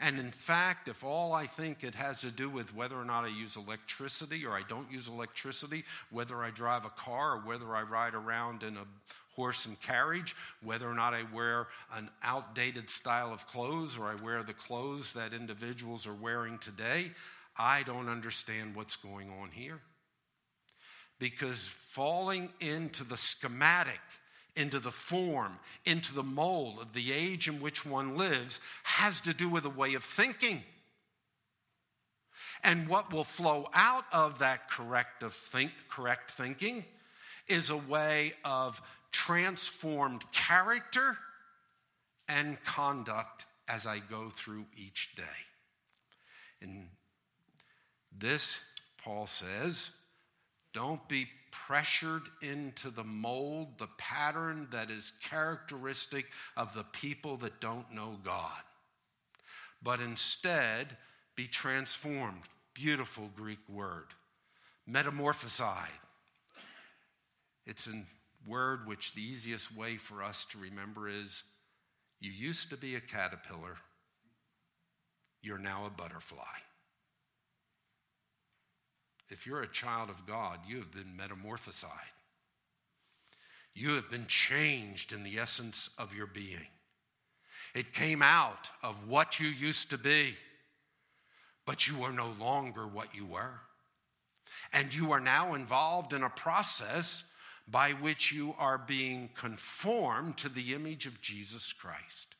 And 0.00 0.18
in 0.18 0.32
fact, 0.32 0.88
if 0.88 1.04
all 1.04 1.32
I 1.32 1.46
think 1.46 1.84
it 1.84 1.94
has 1.94 2.22
to 2.22 2.32
do 2.32 2.50
with 2.50 2.74
whether 2.74 2.96
or 2.96 3.04
not 3.04 3.24
I 3.24 3.28
use 3.28 3.54
electricity 3.54 4.44
or 4.44 4.50
I 4.50 4.62
don't 4.68 4.90
use 4.90 5.06
electricity, 5.06 5.84
whether 6.10 6.42
I 6.42 6.50
drive 6.50 6.84
a 6.84 6.90
car 6.90 7.36
or 7.36 7.38
whether 7.38 7.76
I 7.76 7.82
ride 7.82 8.14
around 8.14 8.64
in 8.64 8.76
a 8.76 8.84
horse 9.36 9.66
and 9.66 9.78
carriage, 9.80 10.34
whether 10.60 10.88
or 10.88 10.94
not 10.94 11.14
I 11.14 11.22
wear 11.32 11.68
an 11.94 12.10
outdated 12.24 12.90
style 12.90 13.32
of 13.32 13.46
clothes 13.46 13.96
or 13.96 14.06
I 14.06 14.16
wear 14.16 14.42
the 14.42 14.54
clothes 14.54 15.12
that 15.12 15.32
individuals 15.32 16.04
are 16.04 16.14
wearing 16.14 16.58
today, 16.58 17.12
I 17.56 17.84
don't 17.84 18.08
understand 18.08 18.74
what's 18.74 18.96
going 18.96 19.30
on 19.40 19.50
here. 19.52 19.78
Because 21.20 21.68
falling 21.90 22.50
into 22.58 23.04
the 23.04 23.16
schematic 23.16 24.00
into 24.56 24.78
the 24.78 24.90
form, 24.90 25.58
into 25.84 26.14
the 26.14 26.22
mold 26.22 26.78
of 26.80 26.92
the 26.92 27.12
age 27.12 27.48
in 27.48 27.60
which 27.60 27.84
one 27.84 28.16
lives 28.16 28.60
has 28.84 29.20
to 29.20 29.34
do 29.34 29.48
with 29.48 29.64
a 29.64 29.70
way 29.70 29.94
of 29.94 30.04
thinking. 30.04 30.62
And 32.62 32.88
what 32.88 33.12
will 33.12 33.24
flow 33.24 33.68
out 33.74 34.04
of 34.12 34.38
that 34.38 34.70
corrective 34.70 35.34
think, 35.34 35.72
correct 35.88 36.30
thinking 36.30 36.84
is 37.46 37.68
a 37.68 37.76
way 37.76 38.32
of 38.44 38.80
transformed 39.12 40.24
character 40.32 41.18
and 42.28 42.62
conduct 42.64 43.44
as 43.68 43.86
I 43.86 43.98
go 43.98 44.30
through 44.30 44.64
each 44.76 45.14
day. 45.14 45.22
And 46.62 46.88
this, 48.16 48.58
Paul 49.02 49.26
says, 49.26 49.90
don't 50.72 51.06
be 51.08 51.28
pressured 51.66 52.22
into 52.42 52.90
the 52.90 53.04
mold, 53.04 53.78
the 53.78 53.88
pattern 53.96 54.66
that 54.72 54.90
is 54.90 55.12
characteristic 55.22 56.26
of 56.56 56.74
the 56.74 56.82
people 56.82 57.36
that 57.38 57.60
don't 57.60 57.92
know 57.94 58.18
God. 58.24 58.62
But 59.82 60.00
instead, 60.00 60.96
be 61.36 61.46
transformed. 61.46 62.42
Beautiful 62.74 63.30
Greek 63.36 63.60
word. 63.68 64.06
Metamorphosized. 64.90 65.88
It's 67.66 67.86
a 67.86 68.02
word 68.46 68.86
which 68.86 69.14
the 69.14 69.22
easiest 69.22 69.74
way 69.74 69.96
for 69.96 70.22
us 70.22 70.44
to 70.50 70.58
remember 70.58 71.08
is 71.08 71.42
you 72.20 72.30
used 72.30 72.70
to 72.70 72.76
be 72.76 72.94
a 72.94 73.00
caterpillar, 73.00 73.76
you're 75.40 75.58
now 75.58 75.86
a 75.86 75.90
butterfly. 75.90 76.42
If 79.30 79.46
you're 79.46 79.62
a 79.62 79.68
child 79.68 80.10
of 80.10 80.26
God, 80.26 80.60
you 80.66 80.76
have 80.76 80.92
been 80.92 81.18
metamorphosized. 81.18 81.88
You 83.74 83.94
have 83.94 84.10
been 84.10 84.26
changed 84.26 85.12
in 85.12 85.24
the 85.24 85.38
essence 85.38 85.90
of 85.98 86.14
your 86.14 86.26
being. 86.26 86.68
It 87.74 87.92
came 87.92 88.22
out 88.22 88.70
of 88.82 89.08
what 89.08 89.40
you 89.40 89.48
used 89.48 89.90
to 89.90 89.98
be, 89.98 90.34
but 91.66 91.88
you 91.88 92.04
are 92.04 92.12
no 92.12 92.32
longer 92.38 92.86
what 92.86 93.14
you 93.14 93.26
were. 93.26 93.60
And 94.72 94.94
you 94.94 95.12
are 95.12 95.20
now 95.20 95.54
involved 95.54 96.12
in 96.12 96.22
a 96.22 96.30
process 96.30 97.24
by 97.66 97.90
which 97.90 98.30
you 98.30 98.54
are 98.58 98.78
being 98.78 99.30
conformed 99.34 100.36
to 100.38 100.48
the 100.48 100.74
image 100.74 101.06
of 101.06 101.20
Jesus 101.20 101.72
Christ. 101.72 102.34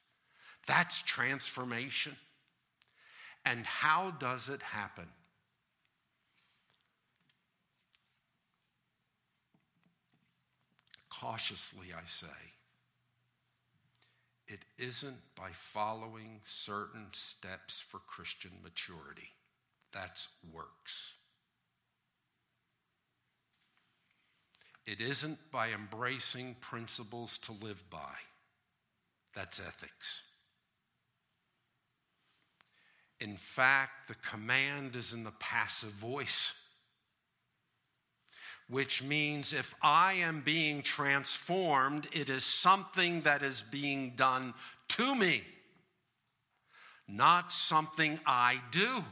That's 0.67 1.03
transformation. 1.03 2.17
And 3.45 3.67
how 3.67 4.13
does 4.13 4.49
it 4.49 4.63
happen? 4.63 5.09
Cautiously, 11.25 11.87
I 11.97 12.05
say, 12.05 12.27
it 14.47 14.59
isn't 14.77 15.17
by 15.35 15.49
following 15.55 16.41
certain 16.45 17.07
steps 17.13 17.81
for 17.81 17.99
Christian 17.99 18.51
maturity. 18.63 19.31
That's 19.91 20.29
works. 20.53 21.15
It 24.87 25.01
isn't 25.01 25.39
by 25.51 25.71
embracing 25.71 26.57
principles 26.61 27.39
to 27.39 27.53
live 27.53 27.83
by. 27.89 28.17
That's 29.35 29.59
ethics. 29.59 30.21
In 33.19 33.39
fact, 33.39 34.09
the 34.09 34.17
command 34.17 34.95
is 34.95 35.15
in 35.15 35.25
the 35.25 35.33
passive 35.41 35.89
voice, 35.89 36.53
which 38.69 39.03
means 39.03 39.53
if 39.53 39.75
I 39.83 40.15
am 40.15 40.41
being 40.41 40.83
transformed, 40.83 42.09
it 42.13 42.31
is 42.31 42.45
something 42.45 43.23
that 43.23 43.43
is 43.43 43.63
being 43.63 44.15
done 44.17 44.55
to 44.89 45.15
me, 45.15 45.43
not 47.07 47.53
something 47.53 48.19
I 48.27 48.61
do. 48.71 49.05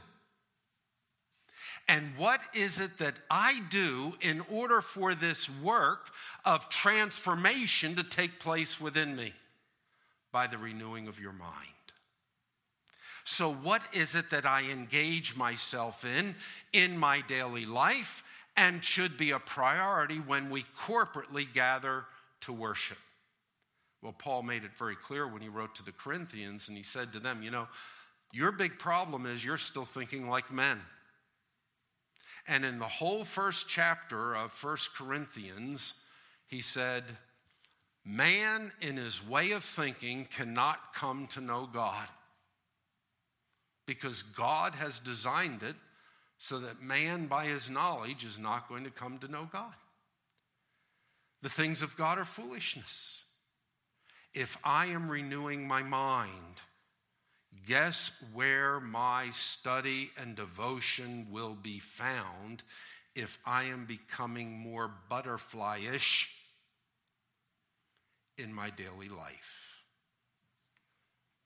And 1.87 2.15
what 2.17 2.39
is 2.53 2.79
it 2.79 2.97
that 2.99 3.15
I 3.29 3.61
do 3.69 4.13
in 4.21 4.41
order 4.49 4.81
for 4.81 5.13
this 5.13 5.49
work 5.49 6.11
of 6.45 6.69
transformation 6.69 7.95
to 7.97 8.03
take 8.03 8.39
place 8.39 8.79
within 8.79 9.15
me? 9.15 9.33
By 10.31 10.47
the 10.47 10.57
renewing 10.57 11.07
of 11.07 11.19
your 11.19 11.33
mind. 11.33 11.67
So, 13.25 13.53
what 13.53 13.81
is 13.93 14.15
it 14.15 14.29
that 14.31 14.45
I 14.45 14.63
engage 14.63 15.35
myself 15.35 16.03
in 16.03 16.35
in 16.73 16.97
my 16.97 17.21
daily 17.21 17.65
life 17.65 18.23
and 18.55 18.83
should 18.83 19.17
be 19.17 19.31
a 19.31 19.39
priority 19.39 20.17
when 20.17 20.49
we 20.49 20.65
corporately 20.79 21.51
gather 21.51 22.05
to 22.41 22.53
worship? 22.53 22.97
Well, 24.01 24.13
Paul 24.13 24.43
made 24.43 24.63
it 24.63 24.75
very 24.77 24.95
clear 24.95 25.27
when 25.27 25.41
he 25.41 25.47
wrote 25.47 25.75
to 25.75 25.83
the 25.83 25.93
Corinthians, 25.93 26.67
and 26.67 26.77
he 26.77 26.83
said 26.83 27.13
to 27.13 27.19
them, 27.19 27.41
You 27.41 27.51
know, 27.51 27.67
your 28.33 28.51
big 28.51 28.77
problem 28.77 29.25
is 29.25 29.45
you're 29.45 29.57
still 29.57 29.85
thinking 29.85 30.29
like 30.29 30.51
men. 30.51 30.81
And 32.47 32.65
in 32.65 32.79
the 32.79 32.87
whole 32.87 33.23
first 33.23 33.69
chapter 33.69 34.35
of 34.35 34.51
First 34.51 34.93
Corinthians, 34.93 35.93
he 36.47 36.59
said, 36.59 37.03
Man 38.03 38.71
in 38.81 38.97
his 38.97 39.25
way 39.25 39.51
of 39.51 39.63
thinking 39.63 40.27
cannot 40.29 40.93
come 40.93 41.27
to 41.27 41.41
know 41.41 41.69
God 41.71 42.07
because 43.85 44.23
God 44.23 44.75
has 44.75 44.99
designed 44.99 45.63
it 45.63 45.75
so 46.43 46.59
that 46.59 46.81
man, 46.81 47.27
by 47.27 47.45
his 47.45 47.69
knowledge, 47.69 48.25
is 48.25 48.37
not 48.37 48.67
going 48.67 48.83
to 48.83 48.91
come 48.91 49.17
to 49.19 49.27
know 49.27 49.47
God. 49.51 49.75
The 51.41 51.49
things 51.49 51.81
of 51.81 51.95
God 51.95 52.17
are 52.17 52.25
foolishness. 52.25 53.21
If 54.33 54.57
I 54.63 54.87
am 54.87 55.09
renewing 55.09 55.67
my 55.67 55.83
mind, 55.83 56.61
Guess 57.67 58.11
where 58.33 58.79
my 58.79 59.29
study 59.31 60.11
and 60.19 60.35
devotion 60.35 61.27
will 61.29 61.55
be 61.55 61.79
found 61.79 62.63
if 63.15 63.37
I 63.45 63.65
am 63.65 63.85
becoming 63.85 64.51
more 64.51 64.91
butterflyish 65.09 66.27
in 68.37 68.53
my 68.53 68.69
daily 68.69 69.07
life? 69.07 69.83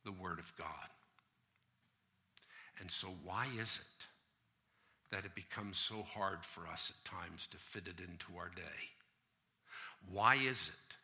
The 0.05 0.11
Word 0.11 0.39
of 0.39 0.55
God. 0.55 0.67
And 2.79 2.89
so, 2.89 3.09
why 3.23 3.47
is 3.59 3.79
it 3.81 4.07
that 5.11 5.25
it 5.25 5.35
becomes 5.35 5.77
so 5.77 6.03
hard 6.03 6.43
for 6.43 6.67
us 6.67 6.91
at 6.95 7.09
times 7.09 7.47
to 7.47 7.57
fit 7.57 7.87
it 7.87 7.99
into 7.99 8.37
our 8.37 8.49
day? 8.49 8.91
Why 10.09 10.35
is 10.35 10.69
it 10.69 10.97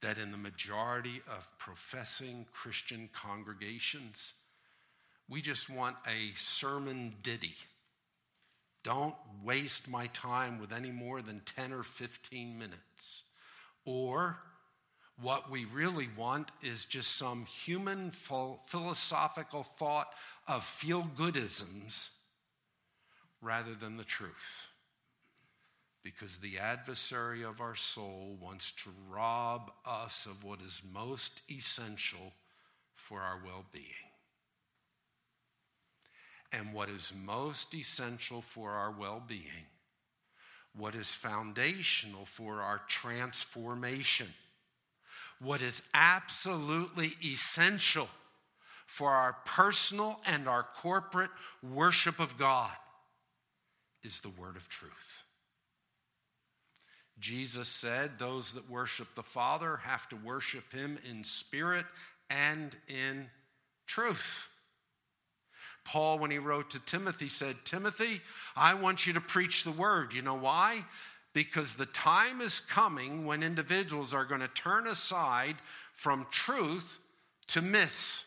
that 0.00 0.18
in 0.18 0.30
the 0.30 0.38
majority 0.38 1.22
of 1.28 1.48
professing 1.58 2.46
Christian 2.52 3.08
congregations, 3.12 4.34
we 5.28 5.42
just 5.42 5.68
want 5.68 5.96
a 6.06 6.32
sermon 6.36 7.14
ditty. 7.22 7.56
Don't 8.84 9.16
waste 9.42 9.88
my 9.88 10.06
time 10.08 10.60
with 10.60 10.72
any 10.72 10.92
more 10.92 11.20
than 11.20 11.42
10 11.44 11.72
or 11.72 11.82
15 11.82 12.58
minutes. 12.58 13.22
Or 13.84 14.38
what 15.20 15.50
we 15.50 15.64
really 15.64 16.08
want 16.16 16.50
is 16.62 16.84
just 16.84 17.16
some 17.16 17.44
human 17.44 18.12
philosophical 18.12 19.64
thought 19.64 20.14
of 20.46 20.64
feel 20.64 21.10
goodisms 21.16 22.10
rather 23.40 23.74
than 23.74 23.96
the 23.96 24.04
truth. 24.04 24.68
Because 26.02 26.38
the 26.38 26.58
adversary 26.58 27.42
of 27.44 27.60
our 27.60 27.74
soul 27.74 28.36
wants 28.40 28.72
to 28.84 28.90
rob 29.10 29.72
us 29.84 30.26
of 30.26 30.44
what 30.44 30.60
is 30.60 30.82
most 30.92 31.42
essential 31.50 32.32
for 32.94 33.20
our 33.20 33.40
well 33.44 33.64
being. 33.72 33.84
And 36.50 36.72
what 36.72 36.88
is 36.88 37.12
most 37.24 37.74
essential 37.74 38.40
for 38.40 38.70
our 38.70 38.90
well 38.90 39.22
being, 39.26 39.66
what 40.74 40.94
is 40.94 41.14
foundational 41.14 42.24
for 42.24 42.62
our 42.62 42.80
transformation, 42.88 44.28
what 45.40 45.60
is 45.60 45.82
absolutely 45.92 47.16
essential 47.22 48.08
for 48.86 49.10
our 49.10 49.36
personal 49.44 50.20
and 50.24 50.48
our 50.48 50.66
corporate 50.80 51.30
worship 51.62 52.18
of 52.18 52.38
God 52.38 52.72
is 54.02 54.20
the 54.20 54.30
word 54.30 54.56
of 54.56 54.68
truth. 54.68 55.24
Jesus 57.18 57.68
said, 57.68 58.18
Those 58.18 58.52
that 58.52 58.70
worship 58.70 59.08
the 59.14 59.22
Father 59.22 59.78
have 59.78 60.08
to 60.10 60.16
worship 60.16 60.72
him 60.72 60.98
in 61.08 61.24
spirit 61.24 61.86
and 62.30 62.76
in 62.86 63.28
truth. 63.86 64.48
Paul, 65.84 66.18
when 66.18 66.30
he 66.30 66.38
wrote 66.38 66.70
to 66.70 66.80
Timothy, 66.80 67.28
said, 67.28 67.56
Timothy, 67.64 68.20
I 68.54 68.74
want 68.74 69.06
you 69.06 69.14
to 69.14 69.20
preach 69.20 69.64
the 69.64 69.72
word. 69.72 70.12
You 70.12 70.22
know 70.22 70.34
why? 70.34 70.84
Because 71.32 71.74
the 71.74 71.86
time 71.86 72.40
is 72.40 72.60
coming 72.60 73.24
when 73.24 73.42
individuals 73.42 74.12
are 74.12 74.26
going 74.26 74.42
to 74.42 74.48
turn 74.48 74.86
aside 74.86 75.56
from 75.94 76.26
truth 76.30 76.98
to 77.48 77.62
myths, 77.62 78.26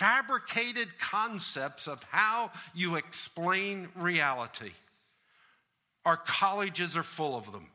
fabricated 0.00 0.98
concepts 0.98 1.86
of 1.86 2.02
how 2.04 2.50
you 2.74 2.96
explain 2.96 3.86
reality. 3.94 4.70
Our 6.06 6.16
colleges 6.16 6.96
are 6.96 7.02
full 7.02 7.36
of 7.36 7.52
them. 7.52 7.66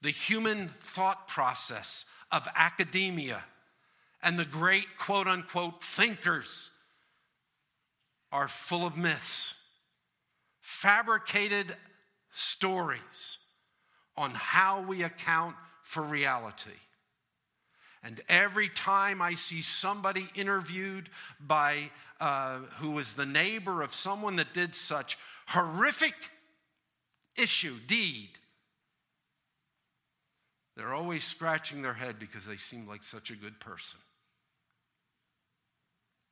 The 0.00 0.08
human 0.08 0.68
thought 0.80 1.28
process 1.28 2.06
of 2.30 2.48
academia 2.56 3.44
and 4.22 4.38
the 4.38 4.46
great 4.46 4.96
quote 4.96 5.26
unquote 5.26 5.84
thinkers 5.84 6.70
are 8.32 8.48
full 8.48 8.86
of 8.86 8.96
myths, 8.96 9.52
fabricated 10.62 11.76
stories 12.32 13.36
on 14.16 14.30
how 14.30 14.80
we 14.80 15.02
account 15.02 15.56
for 15.82 16.02
reality. 16.02 16.70
And 18.02 18.20
every 18.28 18.68
time 18.68 19.22
I 19.22 19.34
see 19.34 19.60
somebody 19.60 20.28
interviewed 20.34 21.08
by 21.40 21.90
uh, 22.20 22.58
who 22.78 22.90
was 22.90 23.14
the 23.14 23.26
neighbor 23.26 23.82
of 23.82 23.94
someone 23.94 24.36
that 24.36 24.52
did 24.52 24.74
such 24.74 25.16
horrific 25.46 26.14
issue, 27.36 27.78
deed, 27.86 28.30
they're 30.76 30.94
always 30.94 31.22
scratching 31.22 31.82
their 31.82 31.94
head 31.94 32.18
because 32.18 32.46
they 32.46 32.56
seem 32.56 32.88
like 32.88 33.04
such 33.04 33.30
a 33.30 33.36
good 33.36 33.60
person. 33.60 34.00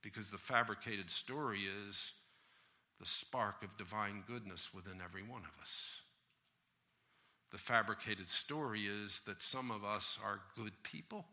Because 0.03 0.31
the 0.31 0.39
fabricated 0.39 1.11
story 1.11 1.61
is 1.89 2.13
the 2.99 3.07
spark 3.07 3.63
of 3.63 3.77
divine 3.77 4.25
goodness 4.27 4.71
within 4.75 5.01
every 5.05 5.23
one 5.23 5.43
of 5.43 5.63
us. 5.63 6.01
The 7.53 7.59
fabricated 7.59 8.29
story 8.29 8.87
is 8.87 9.21
that 9.27 9.43
some 9.43 9.71
of 9.71 9.85
us 9.85 10.19
are 10.25 10.41
good 10.57 10.73
people. 10.83 11.27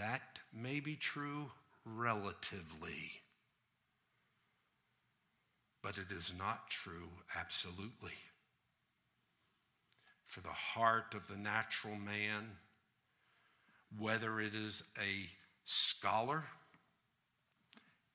That 0.00 0.38
may 0.50 0.80
be 0.80 0.96
true 0.96 1.50
relatively, 1.84 3.20
but 5.82 5.98
it 5.98 6.10
is 6.10 6.32
not 6.38 6.70
true 6.70 7.10
absolutely. 7.38 8.14
For 10.24 10.40
the 10.40 10.48
heart 10.48 11.12
of 11.14 11.28
the 11.28 11.36
natural 11.36 11.96
man 11.96 12.52
whether 13.98 14.40
it 14.40 14.54
is 14.54 14.82
a 14.98 15.28
scholar, 15.66 16.44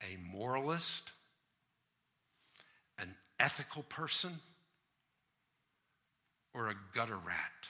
a 0.02 0.16
moralist, 0.16 1.12
an 2.98 3.14
ethical 3.38 3.84
person, 3.84 4.40
or 6.52 6.66
a 6.66 6.74
gutter 6.92 7.18
rat. 7.18 7.68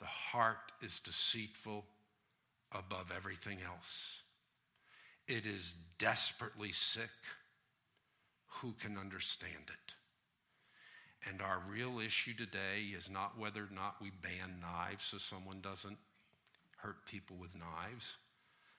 The 0.00 0.04
heart 0.04 0.72
is 0.82 1.00
deceitful 1.00 1.86
above 2.72 3.12
everything 3.14 3.58
else. 3.66 4.22
It 5.26 5.44
is 5.46 5.74
desperately 5.98 6.72
sick. 6.72 7.10
Who 8.60 8.72
can 8.80 8.96
understand 8.98 9.68
it? 9.68 9.94
And 11.28 11.42
our 11.42 11.60
real 11.68 11.98
issue 11.98 12.34
today 12.34 12.92
is 12.96 13.10
not 13.10 13.38
whether 13.38 13.62
or 13.62 13.74
not 13.74 13.96
we 14.00 14.10
ban 14.22 14.60
knives 14.60 15.04
so 15.04 15.18
someone 15.18 15.60
doesn't 15.60 15.98
hurt 16.76 17.04
people 17.06 17.36
with 17.36 17.56
knives, 17.56 18.16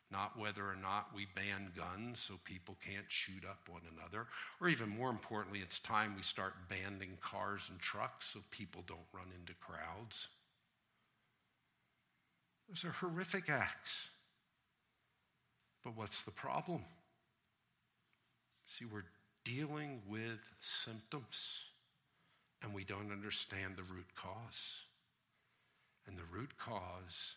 not 0.10 0.39
whether 0.39 0.63
or 0.63 0.78
not 0.82 1.13
we 1.13 1.28
ban 1.36 1.71
guns 1.75 2.19
so 2.19 2.36
people 2.45 2.78
can't 2.84 3.06
shoot 3.10 3.43
up 3.47 3.67
one 3.69 3.82
another, 3.95 4.28
or 4.62 4.69
even 4.69 4.89
more 4.89 5.10
importantly, 5.10 5.60
it's 5.60 5.80
time 5.80 6.15
we 6.15 6.21
start 6.21 6.69
banning 6.69 7.17
cars 7.21 7.67
and 7.69 7.80
trucks 7.80 8.25
so 8.28 8.39
people 8.49 8.84
don't 8.88 8.99
run 9.13 9.28
into 9.38 9.54
crowds. 9.60 10.30
Those 12.69 12.86
are 12.86 12.91
horrific 12.91 13.49
acts. 13.49 14.10
But 15.84 15.97
what's 15.97 16.21
the 16.21 16.32
problem? 16.32 16.84
See, 18.67 18.86
we're 18.86 19.05
dealing 19.43 20.01
with 20.08 20.39
symptoms 20.62 21.63
and 22.62 22.73
we 22.73 22.84
don't 22.84 23.12
understand 23.12 23.75
the 23.75 23.84
root 23.84 24.13
cause. 24.15 24.84
And 26.05 26.17
the 26.17 26.23
root 26.32 26.58
cause 26.58 27.36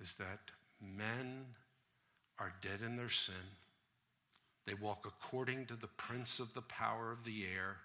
is 0.00 0.14
that 0.14 0.50
men 0.80 1.44
are 2.38 2.52
dead 2.60 2.80
in 2.84 2.96
their 2.96 3.10
sin. 3.10 3.34
They 4.66 4.74
walk 4.74 5.06
according 5.06 5.66
to 5.66 5.76
the 5.76 5.86
prince 5.86 6.38
of 6.38 6.54
the 6.54 6.62
power 6.62 7.10
of 7.10 7.24
the 7.24 7.44
air. 7.44 7.78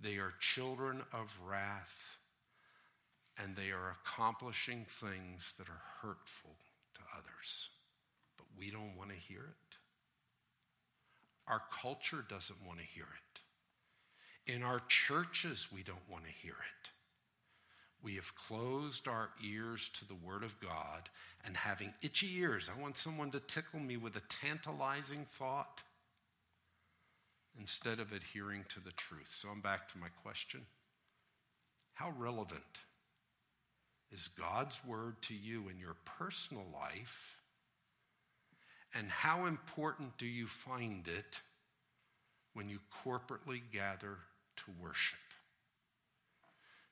They 0.00 0.16
are 0.16 0.32
children 0.40 1.02
of 1.12 1.36
wrath, 1.46 2.17
and 3.40 3.54
they 3.54 3.70
are 3.70 3.96
accomplishing 4.02 4.84
things 4.88 5.54
that 5.58 5.68
are 5.68 5.82
hurtful 6.02 6.56
to 6.94 7.00
others. 7.16 7.70
But 8.36 8.46
we 8.58 8.70
don't 8.70 8.96
want 8.96 9.10
to 9.10 9.16
hear 9.16 9.40
it. 9.40 9.76
Our 11.46 11.62
culture 11.80 12.24
doesn't 12.28 12.66
want 12.66 12.80
to 12.80 12.84
hear 12.84 13.04
it. 13.04 14.52
In 14.52 14.62
our 14.62 14.80
churches, 14.88 15.68
we 15.72 15.82
don't 15.82 16.10
want 16.10 16.24
to 16.24 16.30
hear 16.30 16.54
it. 16.54 16.90
We 18.02 18.14
have 18.16 18.34
closed 18.34 19.08
our 19.08 19.30
ears 19.44 19.90
to 19.94 20.06
the 20.06 20.14
Word 20.14 20.44
of 20.44 20.60
God, 20.60 21.08
and 21.44 21.56
having 21.56 21.92
itchy 22.00 22.36
ears, 22.36 22.70
I 22.74 22.80
want 22.80 22.96
someone 22.96 23.30
to 23.32 23.40
tickle 23.40 23.80
me 23.80 23.96
with 23.96 24.16
a 24.16 24.22
tantalizing 24.28 25.26
thought 25.32 25.82
instead 27.58 27.98
of 27.98 28.12
adhering 28.12 28.64
to 28.68 28.80
the 28.80 28.92
truth. 28.92 29.34
So 29.36 29.48
I'm 29.48 29.60
back 29.60 29.88
to 29.88 29.98
my 29.98 30.08
question 30.22 30.66
How 31.94 32.12
relevant 32.16 32.80
is 34.12 34.28
God's 34.28 34.80
Word 34.84 35.20
to 35.22 35.34
you 35.34 35.68
in 35.68 35.78
your 35.78 35.96
personal 36.04 36.64
life? 36.72 37.36
And 38.94 39.10
how 39.10 39.46
important 39.46 40.16
do 40.16 40.26
you 40.26 40.46
find 40.46 41.06
it 41.08 41.40
when 42.54 42.68
you 42.68 42.78
corporately 43.04 43.60
gather 43.72 44.16
to 44.56 44.64
worship? 44.82 45.18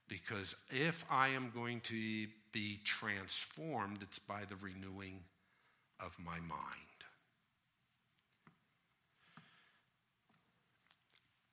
Because 0.09 0.55
if 0.71 1.05
I 1.11 1.29
am 1.29 1.51
going 1.55 1.81
to 1.83 2.27
be 2.53 2.81
transformed, 2.85 3.99
it's 4.03 4.19
by 4.19 4.43
the 4.49 4.57
renewing 4.57 5.21
of 5.99 6.17
my 6.23 6.39
mind. 6.39 6.96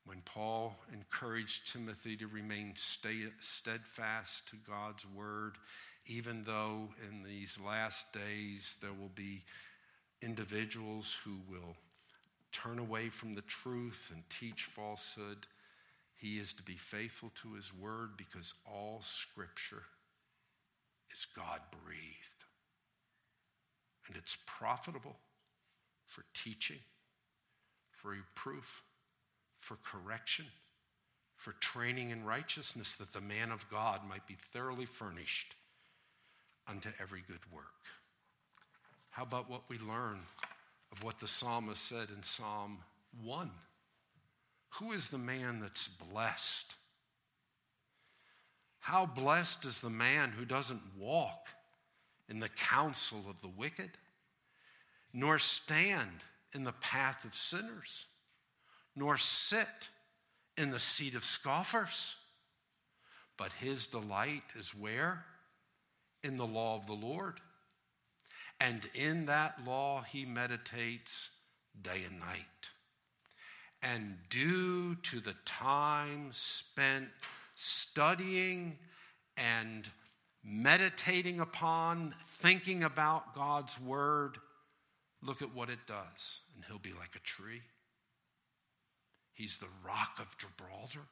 When 0.06 0.22
Paul 0.26 0.76
encouraged 0.92 1.72
Timothy 1.72 2.18
to 2.18 2.28
remain 2.28 2.74
steadfast 2.76 4.48
to 4.50 4.56
God's 4.68 5.06
word, 5.06 5.56
even 6.06 6.44
though 6.44 6.89
in 7.10 7.24
these 7.24 7.58
last 7.66 8.12
days 8.12 8.76
there 8.82 8.92
will 8.92 9.12
be 9.16 9.44
individuals 10.22 11.16
who 11.24 11.38
will 11.50 11.76
turn 12.52 12.80
away 12.80 13.10
from 13.10 13.34
the 13.34 13.42
truth 13.42 14.12
and 14.13 14.24
teach 14.30 14.66
falsehood, 14.66 15.48
he 16.16 16.38
is 16.38 16.54
to 16.54 16.63
be 16.63 16.76
faithful 16.76 17.32
to 17.42 17.54
his 17.54 17.74
word 17.74 18.12
because 18.18 18.54
all 18.66 19.02
scripture 19.04 19.84
is 21.12 21.26
God 21.36 21.60
breathed. 21.86 22.46
And 24.08 24.18
it's 24.18 24.38
profitable 24.46 25.16
for 26.08 26.24
teaching, 26.34 26.80
for 27.92 28.12
reproof, 28.12 28.84
for 29.63 29.78
correction, 29.84 30.45
for 31.38 31.54
training 31.54 32.10
in 32.10 32.26
righteousness, 32.26 32.93
that 32.95 33.13
the 33.13 33.21
man 33.21 33.52
of 33.52 33.69
God 33.69 34.02
might 34.08 34.28
be 34.28 34.38
thoroughly 34.52 34.86
furnished 34.86 35.56
unto 36.67 36.89
every 37.02 37.23
good 37.26 37.39
work. 37.52 37.65
How 39.12 39.23
about 39.23 39.49
what 39.49 39.63
we 39.69 39.78
learn 39.80 40.19
of 40.91 41.04
what 41.04 41.19
the 41.19 41.28
psalmist 41.28 41.88
said 41.88 42.10
in 42.15 42.23
Psalm 42.23 42.80
1? 43.23 43.49
Who 44.80 44.91
is 44.91 45.10
the 45.10 45.17
man 45.17 45.60
that's 45.60 45.88
blessed? 45.88 46.76
How 48.80 49.06
blessed 49.06 49.65
is 49.65 49.80
the 49.80 49.89
man 49.89 50.32
who 50.32 50.45
doesn't 50.45 50.82
walk 50.99 51.47
in 52.28 52.39
the 52.39 52.49
counsel 52.49 53.23
of 53.30 53.41
the 53.41 53.47
wicked, 53.47 53.91
nor 55.13 55.39
stand 55.39 56.23
in 56.54 56.63
the 56.63 56.73
path 56.73 57.23
of 57.23 57.34
sinners, 57.36 58.06
nor 58.95 59.17
sit 59.17 59.89
in 60.58 60.71
the 60.71 60.79
seat 60.79 61.15
of 61.15 61.25
scoffers. 61.25 62.15
But 63.38 63.53
his 63.53 63.88
delight 63.88 64.43
is 64.56 64.75
where? 64.75 65.25
In 66.23 66.38
the 66.38 66.45
law 66.45 66.77
of 66.77 66.86
the 66.86 66.93
Lord. 66.93 67.39
And 68.60 68.88
in 68.93 69.25
that 69.25 69.65
law 69.65 70.03
he 70.03 70.25
meditates 70.25 71.29
day 71.82 72.03
and 72.08 72.19
night 72.19 72.69
and 73.84 74.17
due 74.29 74.95
to 74.95 75.19
the 75.19 75.36
time 75.45 76.29
spent 76.32 77.10
studying 77.56 78.77
and 79.38 79.89
meditating 80.43 81.39
upon, 81.39 82.15
thinking 82.38 82.84
about 82.84 83.36
God's 83.36 83.79
word, 83.79 84.38
look 85.21 85.41
at 85.41 85.53
what 85.53 85.69
it 85.69 85.79
does, 85.86 86.39
and 86.56 86.63
he'll 86.65 86.79
be 86.79 86.93
like 86.93 87.15
a 87.15 87.19
tree. 87.19 87.62
He's 89.34 89.58
the 89.58 89.67
rock 89.86 90.19
of 90.19 90.38
Gibraltar 90.38 91.08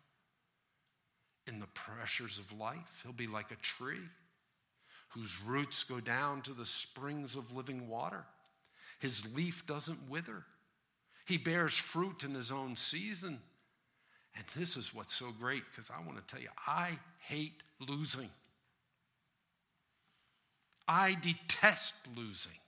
in 1.48 1.60
the 1.60 1.68
pressures 1.68 2.38
of 2.38 2.58
life. 2.58 3.02
He'll 3.04 3.14
be 3.14 3.28
like 3.28 3.52
a 3.52 3.56
tree 3.56 4.08
whose 5.10 5.42
roots 5.46 5.84
go 5.84 6.00
down 6.00 6.42
to 6.44 6.54
the 6.54 6.66
springs 6.66 7.36
of 7.36 7.56
living 7.56 7.88
water. 7.88 8.24
His 9.00 9.24
leaf 9.36 9.66
doesn't 9.66 10.10
wither. 10.10 10.44
He 11.26 11.38
bears 11.38 11.74
fruit 11.74 12.24
in 12.24 12.34
his 12.34 12.52
own 12.52 12.76
season. 12.76 13.40
And 14.36 14.46
this 14.56 14.78
is 14.78 14.94
what's 14.94 15.14
so 15.14 15.32
great 15.38 15.64
because 15.70 15.90
I 15.90 16.06
want 16.06 16.18
to 16.18 16.34
tell 16.34 16.42
you, 16.42 16.50
I 16.66 16.92
hate 17.20 17.64
losing. 17.80 18.30
I 20.88 21.18
detest 21.22 21.94
losing. 22.16 22.61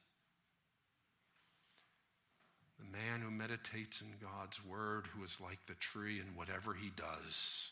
The 2.84 2.98
man 2.98 3.22
who 3.22 3.32
meditates 3.32 4.02
in 4.02 4.08
God's 4.22 4.64
word, 4.66 5.08
who 5.08 5.24
is 5.24 5.40
like 5.42 5.60
the 5.68 5.76
tree, 5.76 6.20
and 6.20 6.36
whatever 6.36 6.74
he 6.74 6.90
does, 6.90 7.72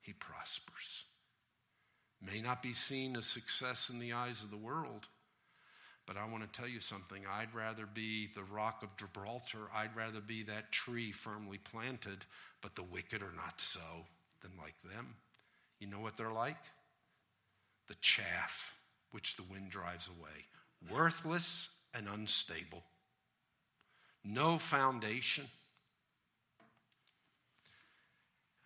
he 0.00 0.12
prospers. 0.12 1.04
May 2.22 2.40
not 2.40 2.62
be 2.62 2.72
seen 2.72 3.16
as 3.16 3.26
success 3.26 3.90
in 3.90 3.98
the 3.98 4.12
eyes 4.12 4.42
of 4.42 4.50
the 4.50 4.56
world, 4.56 5.08
but 6.06 6.16
I 6.16 6.24
want 6.26 6.44
to 6.44 6.60
tell 6.60 6.68
you 6.68 6.78
something. 6.78 7.22
I'd 7.28 7.52
rather 7.52 7.84
be 7.84 8.28
the 8.32 8.44
rock 8.44 8.84
of 8.84 8.96
Gibraltar. 8.96 9.68
I'd 9.74 9.96
rather 9.96 10.20
be 10.20 10.44
that 10.44 10.70
tree 10.70 11.10
firmly 11.10 11.58
planted, 11.58 12.24
but 12.62 12.76
the 12.76 12.84
wicked 12.84 13.22
are 13.22 13.34
not 13.34 13.60
so, 13.60 14.06
than 14.40 14.52
like 14.56 14.76
them. 14.84 15.16
You 15.80 15.88
know 15.88 16.00
what 16.00 16.16
they're 16.16 16.32
like? 16.32 16.62
The 17.88 17.96
chaff 18.00 18.74
which 19.10 19.36
the 19.36 19.42
wind 19.42 19.70
drives 19.70 20.08
away, 20.08 20.94
worthless 20.96 21.68
and 21.92 22.08
unstable, 22.08 22.84
no 24.26 24.58
foundation. 24.58 25.46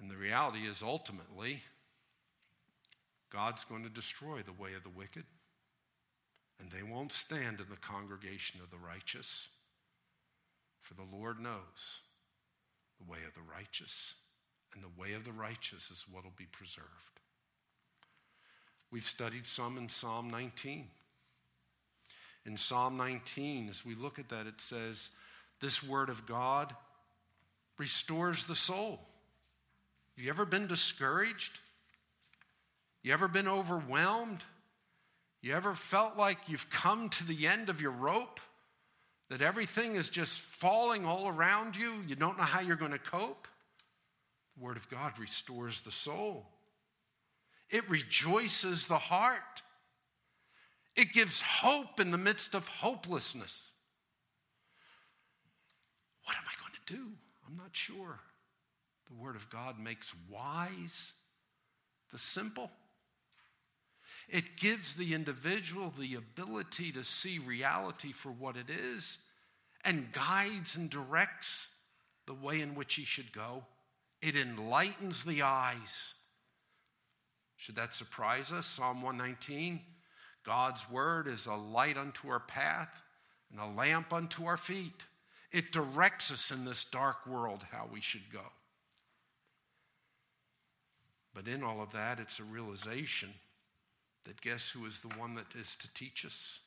And 0.00 0.10
the 0.10 0.16
reality 0.16 0.60
is 0.60 0.82
ultimately, 0.82 1.62
God's 3.30 3.64
going 3.64 3.82
to 3.82 3.90
destroy 3.90 4.40
the 4.42 4.52
way 4.52 4.74
of 4.74 4.82
the 4.82 4.88
wicked 4.88 5.24
and 6.60 6.70
they 6.70 6.82
won't 6.82 7.12
stand 7.12 7.60
in 7.60 7.66
the 7.70 7.76
congregation 7.76 8.60
of 8.62 8.70
the 8.70 8.76
righteous. 8.76 9.48
For 10.80 10.94
the 10.94 11.06
Lord 11.10 11.40
knows 11.40 12.00
the 12.98 13.10
way 13.10 13.18
of 13.26 13.34
the 13.34 13.50
righteous, 13.50 14.14
and 14.74 14.82
the 14.82 15.00
way 15.00 15.14
of 15.14 15.24
the 15.24 15.32
righteous 15.32 15.90
is 15.90 16.04
what 16.10 16.24
will 16.24 16.32
be 16.36 16.46
preserved. 16.50 16.86
We've 18.90 19.04
studied 19.04 19.46
some 19.46 19.78
in 19.78 19.88
Psalm 19.88 20.28
19. 20.30 20.88
In 22.44 22.56
Psalm 22.56 22.96
19, 22.96 23.68
as 23.70 23.84
we 23.84 23.94
look 23.94 24.18
at 24.18 24.28
that, 24.28 24.46
it 24.46 24.60
says, 24.60 25.10
This 25.60 25.82
word 25.82 26.08
of 26.08 26.26
God 26.26 26.74
restores 27.78 28.44
the 28.44 28.54
soul. 28.54 29.00
You 30.16 30.30
ever 30.30 30.44
been 30.44 30.66
discouraged? 30.66 31.60
You 33.02 33.12
ever 33.12 33.28
been 33.28 33.48
overwhelmed? 33.48 34.44
You 35.42 35.54
ever 35.54 35.74
felt 35.74 36.16
like 36.16 36.48
you've 36.48 36.68
come 36.68 37.08
to 37.10 37.26
the 37.26 37.46
end 37.46 37.68
of 37.68 37.80
your 37.80 37.90
rope? 37.90 38.40
That 39.30 39.40
everything 39.40 39.94
is 39.94 40.08
just 40.08 40.38
falling 40.38 41.06
all 41.06 41.28
around 41.28 41.76
you? 41.76 41.92
You 42.06 42.16
don't 42.16 42.36
know 42.36 42.44
how 42.44 42.60
you're 42.60 42.76
going 42.76 42.90
to 42.92 42.98
cope? 42.98 43.48
The 44.56 44.64
Word 44.64 44.76
of 44.76 44.90
God 44.90 45.18
restores 45.18 45.80
the 45.80 45.90
soul, 45.90 46.46
it 47.70 47.88
rejoices 47.88 48.86
the 48.86 48.98
heart, 48.98 49.62
it 50.96 51.12
gives 51.12 51.40
hope 51.40 52.00
in 52.00 52.10
the 52.10 52.18
midst 52.18 52.54
of 52.54 52.66
hopelessness. 52.68 53.69
What 56.24 56.36
am 56.36 56.44
I 56.46 56.60
going 56.60 56.72
to 56.86 56.94
do? 56.94 57.12
I'm 57.46 57.56
not 57.56 57.70
sure. 57.72 58.20
The 59.08 59.22
Word 59.22 59.36
of 59.36 59.50
God 59.50 59.78
makes 59.78 60.14
wise 60.28 61.12
the 62.12 62.18
simple. 62.18 62.70
It 64.28 64.56
gives 64.56 64.94
the 64.94 65.14
individual 65.14 65.92
the 65.96 66.14
ability 66.14 66.92
to 66.92 67.02
see 67.02 67.38
reality 67.38 68.12
for 68.12 68.30
what 68.30 68.56
it 68.56 68.70
is 68.70 69.18
and 69.84 70.12
guides 70.12 70.76
and 70.76 70.88
directs 70.88 71.68
the 72.26 72.34
way 72.34 72.60
in 72.60 72.74
which 72.74 72.94
he 72.94 73.04
should 73.04 73.32
go. 73.32 73.64
It 74.22 74.36
enlightens 74.36 75.24
the 75.24 75.42
eyes. 75.42 76.14
Should 77.56 77.76
that 77.76 77.94
surprise 77.94 78.52
us? 78.52 78.66
Psalm 78.66 79.02
119 79.02 79.80
God's 80.42 80.88
word 80.90 81.28
is 81.28 81.44
a 81.44 81.54
light 81.54 81.98
unto 81.98 82.30
our 82.30 82.40
path 82.40 83.02
and 83.50 83.60
a 83.60 83.66
lamp 83.66 84.12
unto 84.12 84.46
our 84.46 84.56
feet. 84.56 85.02
It 85.52 85.72
directs 85.72 86.30
us 86.30 86.50
in 86.50 86.64
this 86.64 86.84
dark 86.84 87.26
world 87.26 87.64
how 87.72 87.88
we 87.92 88.00
should 88.00 88.32
go. 88.32 88.52
But 91.34 91.48
in 91.48 91.62
all 91.62 91.82
of 91.82 91.92
that, 91.92 92.20
it's 92.20 92.38
a 92.38 92.44
realization 92.44 93.30
that 94.24 94.40
guess 94.40 94.70
who 94.70 94.86
is 94.86 95.00
the 95.00 95.08
one 95.18 95.34
that 95.34 95.54
is 95.58 95.74
to 95.76 95.92
teach 95.94 96.24
us? 96.24 96.60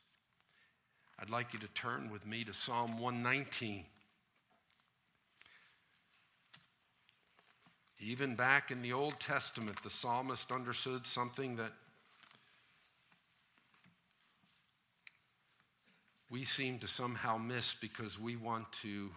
I'd 1.18 1.30
like 1.30 1.52
you 1.52 1.58
to 1.60 1.68
turn 1.68 2.10
with 2.10 2.26
me 2.26 2.44
to 2.44 2.52
Psalm 2.52 2.98
119. 2.98 3.84
Even 8.00 8.34
back 8.34 8.70
in 8.70 8.82
the 8.82 8.92
Old 8.92 9.20
Testament, 9.20 9.82
the 9.82 9.90
psalmist 9.90 10.50
understood 10.50 11.06
something 11.06 11.56
that 11.56 11.72
we 16.30 16.44
seem 16.44 16.78
to 16.80 16.86
somehow 16.86 17.36
miss 17.36 17.74
because 17.74 18.18
we 18.18 18.36
want 18.36 18.70
to 18.72 19.10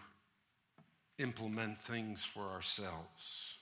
implement 1.20 1.82
things 1.82 2.24
for 2.24 2.43
ourselves. 2.43 3.56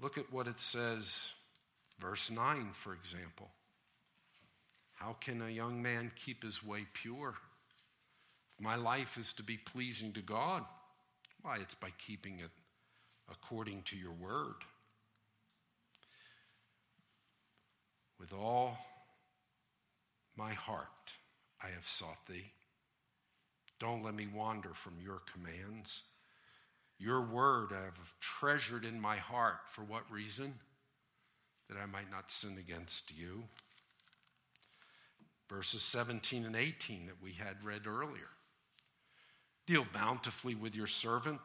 Look 0.00 0.18
at 0.18 0.32
what 0.32 0.46
it 0.46 0.60
says 0.60 1.32
Verse 1.98 2.30
9, 2.30 2.70
for 2.72 2.92
example. 2.92 3.50
How 4.94 5.16
can 5.20 5.42
a 5.42 5.50
young 5.50 5.82
man 5.82 6.10
keep 6.16 6.42
his 6.42 6.64
way 6.64 6.86
pure? 6.92 7.34
If 8.52 8.64
my 8.64 8.76
life 8.76 9.16
is 9.18 9.32
to 9.34 9.42
be 9.42 9.56
pleasing 9.56 10.12
to 10.12 10.20
God, 10.20 10.64
why, 11.42 11.58
it's 11.58 11.74
by 11.74 11.90
keeping 11.98 12.40
it 12.40 12.50
according 13.30 13.82
to 13.82 13.96
your 13.96 14.12
word. 14.12 14.54
With 18.18 18.32
all 18.32 18.78
my 20.36 20.52
heart 20.52 21.12
I 21.62 21.68
have 21.68 21.86
sought 21.86 22.26
thee. 22.28 22.52
Don't 23.78 24.04
let 24.04 24.14
me 24.14 24.26
wander 24.32 24.74
from 24.74 24.94
your 25.02 25.20
commands. 25.32 26.02
Your 26.98 27.20
word 27.20 27.68
I 27.72 27.84
have 27.84 28.14
treasured 28.20 28.84
in 28.84 29.00
my 29.00 29.16
heart. 29.16 29.58
For 29.70 29.82
what 29.82 30.10
reason? 30.10 30.54
that 31.68 31.78
I 31.78 31.86
might 31.86 32.10
not 32.10 32.30
sin 32.30 32.56
against 32.58 33.16
you. 33.16 33.44
Verses 35.48 35.82
17 35.82 36.44
and 36.44 36.56
18 36.56 37.06
that 37.06 37.22
we 37.22 37.32
had 37.32 37.64
read 37.64 37.86
earlier. 37.86 38.30
Deal 39.66 39.86
bountifully 39.92 40.54
with 40.54 40.74
your 40.74 40.86
servant, 40.86 41.40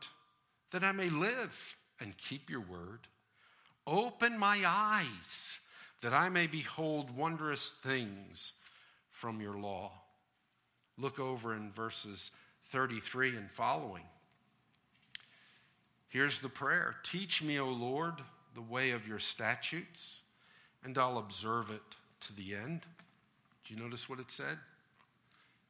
that 0.72 0.84
I 0.84 0.92
may 0.92 1.10
live 1.10 1.78
and 2.00 2.18
keep 2.18 2.50
your 2.50 2.62
word. 2.62 3.08
Open 3.88 4.38
my 4.38 4.62
eyes, 4.66 5.60
that 6.02 6.14
I 6.14 6.30
may 6.30 6.48
behold 6.48 7.16
wondrous 7.16 7.74
things 7.82 8.54
from 9.20 9.42
your 9.42 9.58
law. 9.58 9.92
Look 10.98 11.20
over 11.20 11.54
in 11.54 11.72
verses 11.74 12.32
33 12.68 13.36
and 13.36 13.52
following. 13.52 14.04
Here's 16.08 16.40
the 16.40 16.48
prayer 16.48 16.96
Teach 17.04 17.44
me, 17.44 17.60
O 17.60 17.68
Lord 17.68 18.14
the 18.56 18.62
way 18.62 18.92
of 18.92 19.08
your 19.08 19.20
statutes, 19.20 20.22
and 20.84 20.98
I'll 20.98 21.18
observe 21.18 21.70
it 21.70 21.82
to 22.22 22.36
the 22.36 22.56
end. 22.56 22.82
Do 23.66 23.74
you 23.74 23.80
notice 23.80 24.10
what 24.10 24.20
it 24.20 24.32
said? 24.32 24.58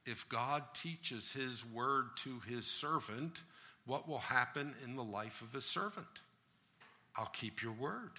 If 0.06 0.30
God 0.30 0.64
teaches 0.74 1.32
his 1.32 1.66
word 1.66 2.06
to 2.18 2.40
his 2.48 2.66
servant, 2.66 3.42
what 3.86 4.08
will 4.08 4.20
happen 4.20 4.76
in 4.86 4.96
the 4.96 5.04
life 5.04 5.42
of 5.42 5.54
his 5.54 5.66
servant? 5.66 6.22
I'll 7.16 7.26
keep 7.26 7.64
your 7.64 7.74
word. 7.74 8.12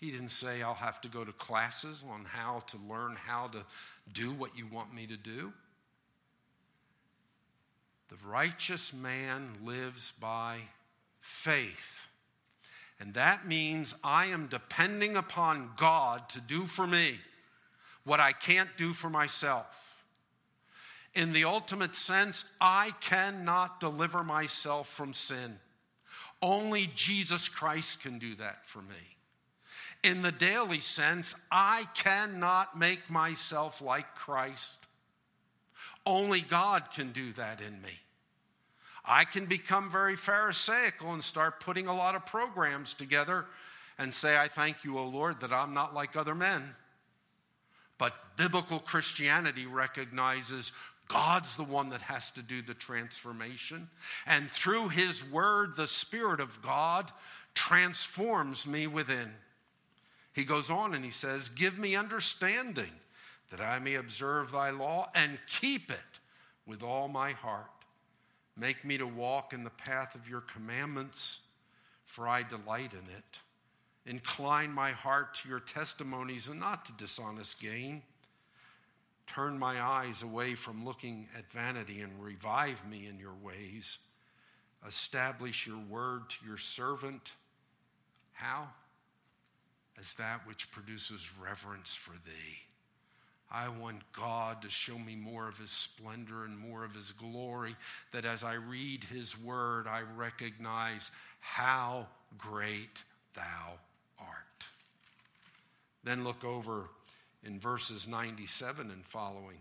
He 0.00 0.10
didn't 0.10 0.30
say, 0.30 0.62
I'll 0.62 0.74
have 0.74 1.00
to 1.02 1.08
go 1.08 1.24
to 1.24 1.32
classes 1.32 2.02
on 2.10 2.24
how 2.24 2.62
to 2.68 2.78
learn 2.88 3.16
how 3.16 3.48
to 3.48 3.64
do 4.10 4.32
what 4.32 4.56
you 4.56 4.66
want 4.66 4.94
me 4.94 5.06
to 5.06 5.16
do. 5.16 5.52
The 8.08 8.16
righteous 8.26 8.94
man 8.94 9.58
lives 9.62 10.14
by 10.18 10.56
faith. 11.20 12.06
And 12.98 13.12
that 13.14 13.46
means 13.46 13.94
I 14.02 14.26
am 14.26 14.48
depending 14.48 15.16
upon 15.16 15.70
God 15.76 16.28
to 16.30 16.40
do 16.40 16.66
for 16.66 16.86
me 16.86 17.18
what 18.04 18.20
I 18.20 18.32
can't 18.32 18.70
do 18.78 18.94
for 18.94 19.10
myself. 19.10 20.02
In 21.14 21.32
the 21.32 21.44
ultimate 21.44 21.94
sense, 21.94 22.44
I 22.60 22.92
cannot 23.00 23.80
deliver 23.80 24.24
myself 24.24 24.88
from 24.88 25.12
sin. 25.12 25.58
Only 26.40 26.90
Jesus 26.94 27.48
Christ 27.48 28.02
can 28.02 28.18
do 28.18 28.34
that 28.36 28.66
for 28.66 28.80
me. 28.80 29.18
In 30.02 30.22
the 30.22 30.32
daily 30.32 30.80
sense, 30.80 31.34
I 31.50 31.86
cannot 31.94 32.78
make 32.78 33.10
myself 33.10 33.82
like 33.82 34.14
Christ. 34.14 34.78
Only 36.06 36.40
God 36.40 36.90
can 36.90 37.12
do 37.12 37.32
that 37.34 37.60
in 37.60 37.82
me. 37.82 38.00
I 39.04 39.24
can 39.24 39.46
become 39.46 39.90
very 39.90 40.16
Pharisaical 40.16 41.12
and 41.12 41.22
start 41.22 41.60
putting 41.60 41.86
a 41.86 41.94
lot 41.94 42.14
of 42.14 42.26
programs 42.26 42.94
together 42.94 43.46
and 43.98 44.14
say, 44.14 44.38
I 44.38 44.48
thank 44.48 44.84
you, 44.84 44.98
O 44.98 45.06
Lord, 45.06 45.40
that 45.40 45.52
I'm 45.52 45.74
not 45.74 45.94
like 45.94 46.16
other 46.16 46.34
men. 46.34 46.74
But 47.98 48.14
biblical 48.36 48.78
Christianity 48.78 49.66
recognizes 49.66 50.72
God's 51.08 51.56
the 51.56 51.64
one 51.64 51.90
that 51.90 52.02
has 52.02 52.30
to 52.32 52.42
do 52.42 52.62
the 52.62 52.72
transformation. 52.72 53.90
And 54.26 54.50
through 54.50 54.88
His 54.88 55.22
Word, 55.22 55.76
the 55.76 55.86
Spirit 55.86 56.40
of 56.40 56.62
God 56.62 57.12
transforms 57.52 58.66
me 58.66 58.86
within. 58.86 59.32
He 60.32 60.44
goes 60.44 60.70
on 60.70 60.94
and 60.94 61.04
he 61.04 61.10
says, 61.10 61.48
Give 61.48 61.78
me 61.78 61.96
understanding 61.96 62.90
that 63.50 63.60
I 63.60 63.78
may 63.78 63.96
observe 63.96 64.52
thy 64.52 64.70
law 64.70 65.10
and 65.14 65.38
keep 65.46 65.90
it 65.90 65.98
with 66.66 66.82
all 66.82 67.08
my 67.08 67.32
heart. 67.32 67.66
Make 68.56 68.84
me 68.84 68.98
to 68.98 69.06
walk 69.06 69.52
in 69.52 69.64
the 69.64 69.70
path 69.70 70.14
of 70.14 70.28
your 70.28 70.42
commandments, 70.42 71.40
for 72.04 72.28
I 72.28 72.42
delight 72.42 72.92
in 72.92 73.14
it. 73.16 73.40
Incline 74.06 74.72
my 74.72 74.92
heart 74.92 75.34
to 75.34 75.48
your 75.48 75.60
testimonies 75.60 76.48
and 76.48 76.60
not 76.60 76.84
to 76.86 76.92
dishonest 76.92 77.60
gain. 77.60 78.02
Turn 79.26 79.58
my 79.58 79.80
eyes 79.80 80.22
away 80.22 80.54
from 80.54 80.84
looking 80.84 81.28
at 81.36 81.50
vanity 81.52 82.00
and 82.00 82.12
revive 82.22 82.84
me 82.88 83.06
in 83.06 83.18
your 83.18 83.34
ways. 83.42 83.98
Establish 84.86 85.66
your 85.66 85.78
word 85.78 86.28
to 86.30 86.46
your 86.46 86.56
servant. 86.56 87.32
How? 88.32 88.68
As 89.98 90.14
that 90.14 90.46
which 90.46 90.70
produces 90.70 91.28
reverence 91.42 91.94
for 91.94 92.12
thee. 92.24 92.58
I 93.50 93.68
want 93.68 94.12
God 94.12 94.62
to 94.62 94.70
show 94.70 94.96
me 94.96 95.16
more 95.16 95.48
of 95.48 95.58
His 95.58 95.70
splendor 95.70 96.44
and 96.44 96.56
more 96.56 96.84
of 96.84 96.94
His 96.94 97.12
glory, 97.12 97.76
that 98.12 98.24
as 98.24 98.44
I 98.44 98.54
read 98.54 99.04
His 99.04 99.38
word, 99.38 99.86
I 99.88 100.02
recognize 100.16 101.10
how 101.40 102.06
great 102.38 103.02
Thou 103.34 103.78
art. 104.20 104.66
Then 106.04 106.22
look 106.24 106.44
over 106.44 106.88
in 107.42 107.58
verses 107.58 108.06
97 108.06 108.90
and 108.90 109.04
following. 109.04 109.58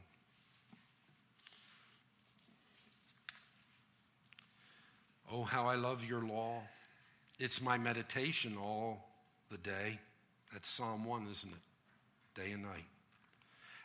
Oh, 5.31 5.43
how 5.43 5.67
I 5.67 5.75
love 5.75 6.03
your 6.03 6.21
law. 6.21 6.61
It's 7.39 7.61
my 7.61 7.77
meditation 7.77 8.57
all 8.57 9.09
the 9.49 9.57
day. 9.57 9.99
That's 10.51 10.69
Psalm 10.69 11.05
1, 11.05 11.27
isn't 11.29 11.51
it? 11.51 12.39
Day 12.41 12.51
and 12.51 12.63
night. 12.63 12.85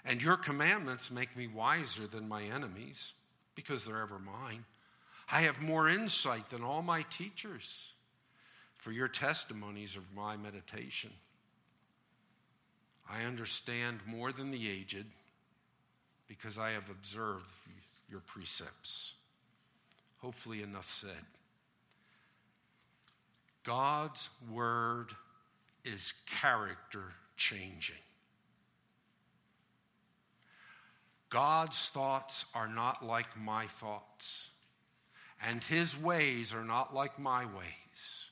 And 0.04 0.22
your 0.22 0.36
commandments 0.36 1.10
make 1.10 1.36
me 1.36 1.46
wiser 1.46 2.06
than 2.06 2.28
my 2.28 2.42
enemies 2.42 3.12
because 3.54 3.84
they're 3.84 4.02
ever 4.02 4.18
mine. 4.18 4.64
I 5.30 5.42
have 5.42 5.60
more 5.60 5.88
insight 5.88 6.50
than 6.50 6.62
all 6.62 6.82
my 6.82 7.02
teachers, 7.10 7.92
for 8.76 8.92
your 8.92 9.08
testimonies 9.08 9.96
are 9.96 10.02
my 10.14 10.36
meditation. 10.36 11.10
I 13.10 13.24
understand 13.24 14.00
more 14.06 14.32
than 14.32 14.50
the 14.50 14.68
aged 14.68 15.06
because 16.28 16.58
I 16.58 16.70
have 16.70 16.90
observed 16.90 17.50
your 18.10 18.20
precepts. 18.20 19.14
Hopefully, 20.18 20.62
enough 20.62 20.90
said. 20.90 21.24
God's 23.62 24.28
word 24.50 25.08
is 25.84 26.14
character 26.26 27.12
changing. 27.36 27.96
God's 31.30 31.88
thoughts 31.88 32.44
are 32.54 32.68
not 32.68 33.04
like 33.04 33.36
my 33.36 33.66
thoughts, 33.66 34.50
and 35.44 35.64
his 35.64 35.98
ways 35.98 36.54
are 36.54 36.64
not 36.64 36.94
like 36.94 37.18
my 37.18 37.44
ways. 37.44 38.30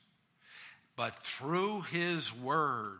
But 0.95 1.19
through 1.19 1.81
his 1.81 2.33
word, 2.33 2.99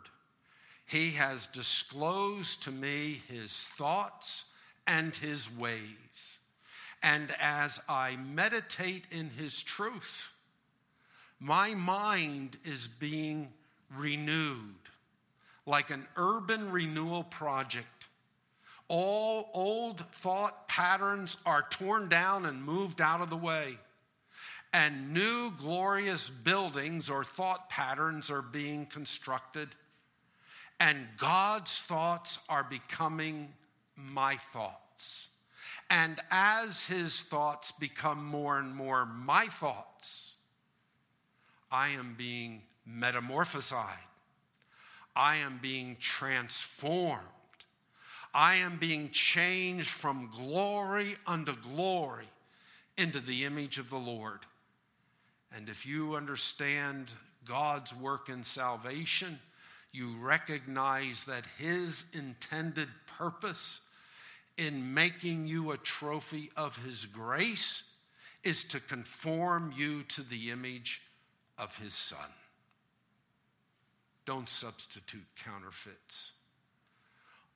he 0.85 1.11
has 1.11 1.47
disclosed 1.47 2.63
to 2.63 2.71
me 2.71 3.21
his 3.27 3.53
thoughts 3.77 4.45
and 4.85 5.15
his 5.15 5.49
ways. 5.55 6.39
And 7.01 7.33
as 7.39 7.79
I 7.87 8.15
meditate 8.15 9.05
in 9.11 9.29
his 9.29 9.61
truth, 9.61 10.31
my 11.39 11.75
mind 11.75 12.57
is 12.63 12.87
being 12.87 13.51
renewed 13.95 14.75
like 15.65 15.89
an 15.89 16.05
urban 16.17 16.71
renewal 16.71 17.23
project 17.23 18.03
all 18.87 19.49
old 19.53 20.03
thought 20.11 20.67
patterns 20.67 21.37
are 21.45 21.65
torn 21.69 22.09
down 22.09 22.45
and 22.45 22.63
moved 22.63 23.01
out 23.01 23.21
of 23.21 23.29
the 23.29 23.37
way. 23.37 23.77
And 24.71 25.13
new 25.13 25.51
glorious 25.57 26.29
buildings 26.29 27.09
or 27.09 27.23
thought 27.23 27.69
patterns 27.69 28.29
are 28.29 28.41
being 28.41 28.85
constructed. 28.85 29.69
And 30.79 31.07
God's 31.17 31.79
thoughts 31.79 32.39
are 32.49 32.63
becoming 32.63 33.53
my 33.95 34.35
thoughts. 34.35 35.29
And 35.89 36.19
as 36.31 36.85
his 36.85 37.21
thoughts 37.21 37.71
become 37.71 38.25
more 38.25 38.57
and 38.57 38.75
more 38.75 39.05
my 39.05 39.45
thoughts, 39.45 40.35
I 41.71 41.89
am 41.89 42.15
being 42.15 42.63
metamorphosed. 42.85 43.73
I 45.15 45.37
am 45.37 45.59
being 45.61 45.97
transformed 45.99 47.27
I 48.33 48.55
am 48.55 48.77
being 48.77 49.11
changed 49.11 49.89
from 49.89 50.31
glory 50.35 51.15
unto 51.27 51.55
glory 51.55 52.27
into 52.97 53.19
the 53.19 53.45
image 53.45 53.77
of 53.77 53.89
the 53.89 53.97
Lord. 53.97 54.39
And 55.55 55.69
if 55.69 55.85
you 55.85 56.15
understand 56.15 57.11
God's 57.45 57.95
work 57.95 58.29
in 58.29 58.43
salvation, 58.43 59.39
you 59.91 60.15
recognize 60.19 61.25
that 61.25 61.45
His 61.59 62.05
intended 62.13 62.89
purpose 63.05 63.81
in 64.57 64.95
making 64.95 65.45
you 65.45 65.71
a 65.71 65.77
trophy 65.77 66.49
of 66.57 66.77
His 66.77 67.05
grace 67.05 67.83
is 68.43 68.63
to 68.65 68.79
conform 68.79 69.71
you 69.75 70.03
to 70.03 70.23
the 70.23 70.49
image 70.49 71.03
of 71.59 71.77
His 71.77 71.93
Son. 71.93 72.17
Don't 74.25 74.47
substitute 74.47 75.25
counterfeits. 75.43 76.33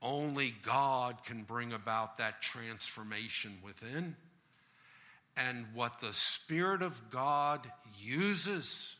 Only 0.01 0.53
God 0.63 1.23
can 1.23 1.43
bring 1.43 1.73
about 1.73 2.17
that 2.17 2.41
transformation 2.41 3.57
within. 3.63 4.15
And 5.35 5.67
what 5.73 6.01
the 6.01 6.13
Spirit 6.13 6.81
of 6.81 7.09
God 7.09 7.71
uses 7.97 8.95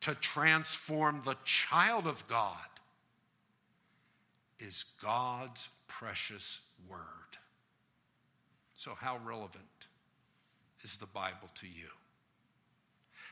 to 0.00 0.14
transform 0.14 1.22
the 1.24 1.36
child 1.44 2.06
of 2.06 2.26
God 2.28 2.56
is 4.58 4.84
God's 5.02 5.68
precious 5.86 6.60
word. 6.88 6.98
So, 8.74 8.94
how 8.94 9.18
relevant 9.24 9.64
is 10.82 10.96
the 10.96 11.06
Bible 11.06 11.48
to 11.56 11.66
you? 11.66 11.88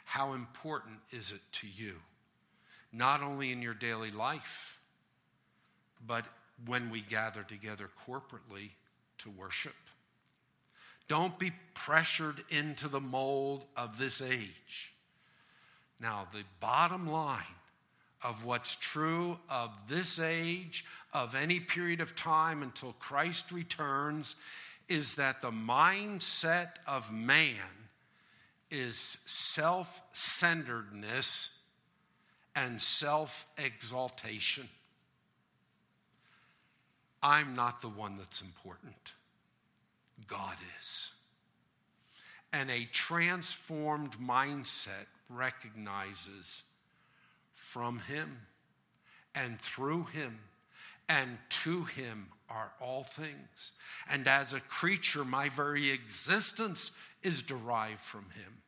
How 0.04 0.34
important 0.34 0.98
is 1.12 1.32
it 1.32 1.40
to 1.52 1.66
you? 1.66 1.96
Not 2.96 3.22
only 3.22 3.52
in 3.52 3.60
your 3.60 3.74
daily 3.74 4.10
life, 4.10 4.80
but 6.06 6.24
when 6.64 6.90
we 6.90 7.02
gather 7.02 7.42
together 7.42 7.90
corporately 8.08 8.70
to 9.18 9.30
worship. 9.30 9.74
Don't 11.06 11.38
be 11.38 11.52
pressured 11.74 12.42
into 12.48 12.88
the 12.88 13.00
mold 13.00 13.66
of 13.76 13.98
this 13.98 14.22
age. 14.22 14.92
Now, 16.00 16.26
the 16.32 16.44
bottom 16.58 17.06
line 17.06 17.42
of 18.22 18.44
what's 18.44 18.74
true 18.74 19.38
of 19.50 19.70
this 19.88 20.18
age, 20.18 20.84
of 21.12 21.34
any 21.34 21.60
period 21.60 22.00
of 22.00 22.16
time 22.16 22.62
until 22.62 22.94
Christ 22.94 23.52
returns, 23.52 24.36
is 24.88 25.14
that 25.14 25.42
the 25.42 25.50
mindset 25.50 26.70
of 26.86 27.12
man 27.12 27.56
is 28.70 29.18
self 29.26 30.02
centeredness 30.12 31.50
and 32.56 32.80
self 32.80 33.46
exaltation. 33.58 34.68
I'm 37.22 37.54
not 37.54 37.82
the 37.82 37.88
one 37.88 38.16
that's 38.16 38.40
important. 38.40 39.12
God 40.26 40.56
is. 40.80 41.12
And 42.52 42.70
a 42.70 42.88
transformed 42.92 44.16
mindset 44.18 45.06
recognizes 45.28 46.62
from 47.54 48.00
Him 48.00 48.38
and 49.34 49.60
through 49.60 50.04
Him 50.04 50.38
and 51.08 51.38
to 51.64 51.84
Him 51.84 52.28
are 52.48 52.72
all 52.80 53.04
things. 53.04 53.72
And 54.08 54.26
as 54.26 54.52
a 54.52 54.60
creature, 54.60 55.24
my 55.24 55.48
very 55.48 55.90
existence 55.90 56.90
is 57.22 57.42
derived 57.42 58.00
from 58.00 58.26
Him. 58.34 58.62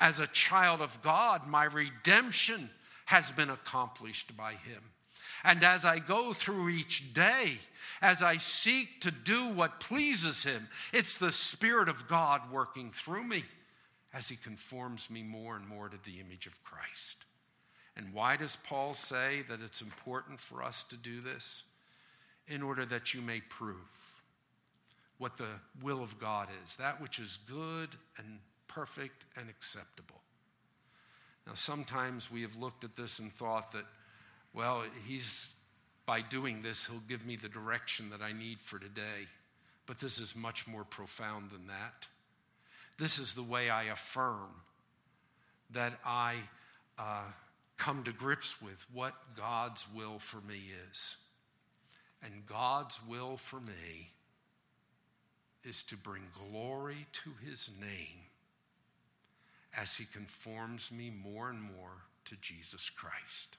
As 0.00 0.20
a 0.20 0.26
child 0.28 0.80
of 0.80 1.00
God, 1.02 1.46
my 1.46 1.64
redemption 1.64 2.70
has 3.08 3.32
been 3.32 3.48
accomplished 3.48 4.36
by 4.36 4.52
Him. 4.52 4.82
And 5.42 5.64
as 5.64 5.86
I 5.86 5.98
go 5.98 6.34
through 6.34 6.68
each 6.68 7.14
day, 7.14 7.56
as 8.02 8.22
I 8.22 8.36
seek 8.36 9.00
to 9.00 9.10
do 9.10 9.48
what 9.48 9.80
pleases 9.80 10.44
Him, 10.44 10.68
it's 10.92 11.16
the 11.16 11.32
Spirit 11.32 11.88
of 11.88 12.06
God 12.06 12.52
working 12.52 12.90
through 12.90 13.24
me 13.24 13.44
as 14.12 14.28
He 14.28 14.36
conforms 14.36 15.08
me 15.08 15.22
more 15.22 15.56
and 15.56 15.66
more 15.66 15.88
to 15.88 15.96
the 16.04 16.20
image 16.20 16.46
of 16.46 16.62
Christ. 16.64 17.24
And 17.96 18.12
why 18.12 18.36
does 18.36 18.56
Paul 18.56 18.92
say 18.92 19.42
that 19.48 19.62
it's 19.62 19.80
important 19.80 20.38
for 20.38 20.62
us 20.62 20.82
to 20.90 20.96
do 20.98 21.22
this? 21.22 21.64
In 22.46 22.62
order 22.62 22.84
that 22.84 23.14
you 23.14 23.22
may 23.22 23.40
prove 23.40 23.76
what 25.16 25.38
the 25.38 25.60
will 25.82 26.02
of 26.02 26.18
God 26.18 26.48
is, 26.62 26.76
that 26.76 27.00
which 27.00 27.18
is 27.18 27.38
good 27.48 27.88
and 28.18 28.38
perfect 28.68 29.24
and 29.34 29.48
acceptable. 29.48 30.20
Now, 31.48 31.54
sometimes 31.54 32.30
we 32.30 32.42
have 32.42 32.56
looked 32.56 32.84
at 32.84 32.94
this 32.94 33.18
and 33.18 33.32
thought 33.32 33.72
that 33.72 33.86
well, 34.52 34.84
he's 35.06 35.48
by 36.04 36.20
doing 36.20 36.62
this, 36.62 36.86
he'll 36.86 37.02
give 37.08 37.24
me 37.26 37.36
the 37.36 37.48
direction 37.48 38.10
that 38.10 38.22
I 38.22 38.32
need 38.32 38.60
for 38.60 38.78
today. 38.78 39.26
But 39.86 39.98
this 39.98 40.18
is 40.18 40.34
much 40.36 40.66
more 40.66 40.84
profound 40.84 41.50
than 41.50 41.66
that. 41.66 42.06
This 42.98 43.18
is 43.18 43.34
the 43.34 43.42
way 43.42 43.70
I 43.70 43.84
affirm 43.84 44.48
that 45.70 45.92
I 46.04 46.34
uh, 46.98 47.24
come 47.76 48.04
to 48.04 48.12
grips 48.12 48.60
with 48.60 48.84
what 48.92 49.14
God's 49.36 49.86
will 49.94 50.18
for 50.18 50.40
me 50.40 50.62
is. 50.90 51.16
And 52.22 52.46
God's 52.46 53.00
will 53.06 53.36
for 53.36 53.60
me 53.60 54.10
is 55.62 55.82
to 55.84 55.96
bring 55.96 56.22
glory 56.50 57.06
to 57.12 57.30
his 57.48 57.70
name 57.80 58.28
as 59.76 59.96
he 59.96 60.04
conforms 60.04 60.90
me 60.90 61.10
more 61.10 61.50
and 61.50 61.60
more 61.60 62.04
to 62.26 62.36
Jesus 62.36 62.90
Christ. 62.90 63.56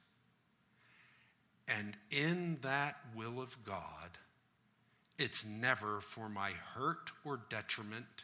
And 1.67 1.95
in 2.09 2.57
that 2.61 2.97
will 3.15 3.41
of 3.41 3.63
God, 3.63 4.17
it's 5.19 5.45
never 5.45 5.99
for 6.01 6.29
my 6.29 6.51
hurt 6.51 7.11
or 7.23 7.41
detriment, 7.49 8.23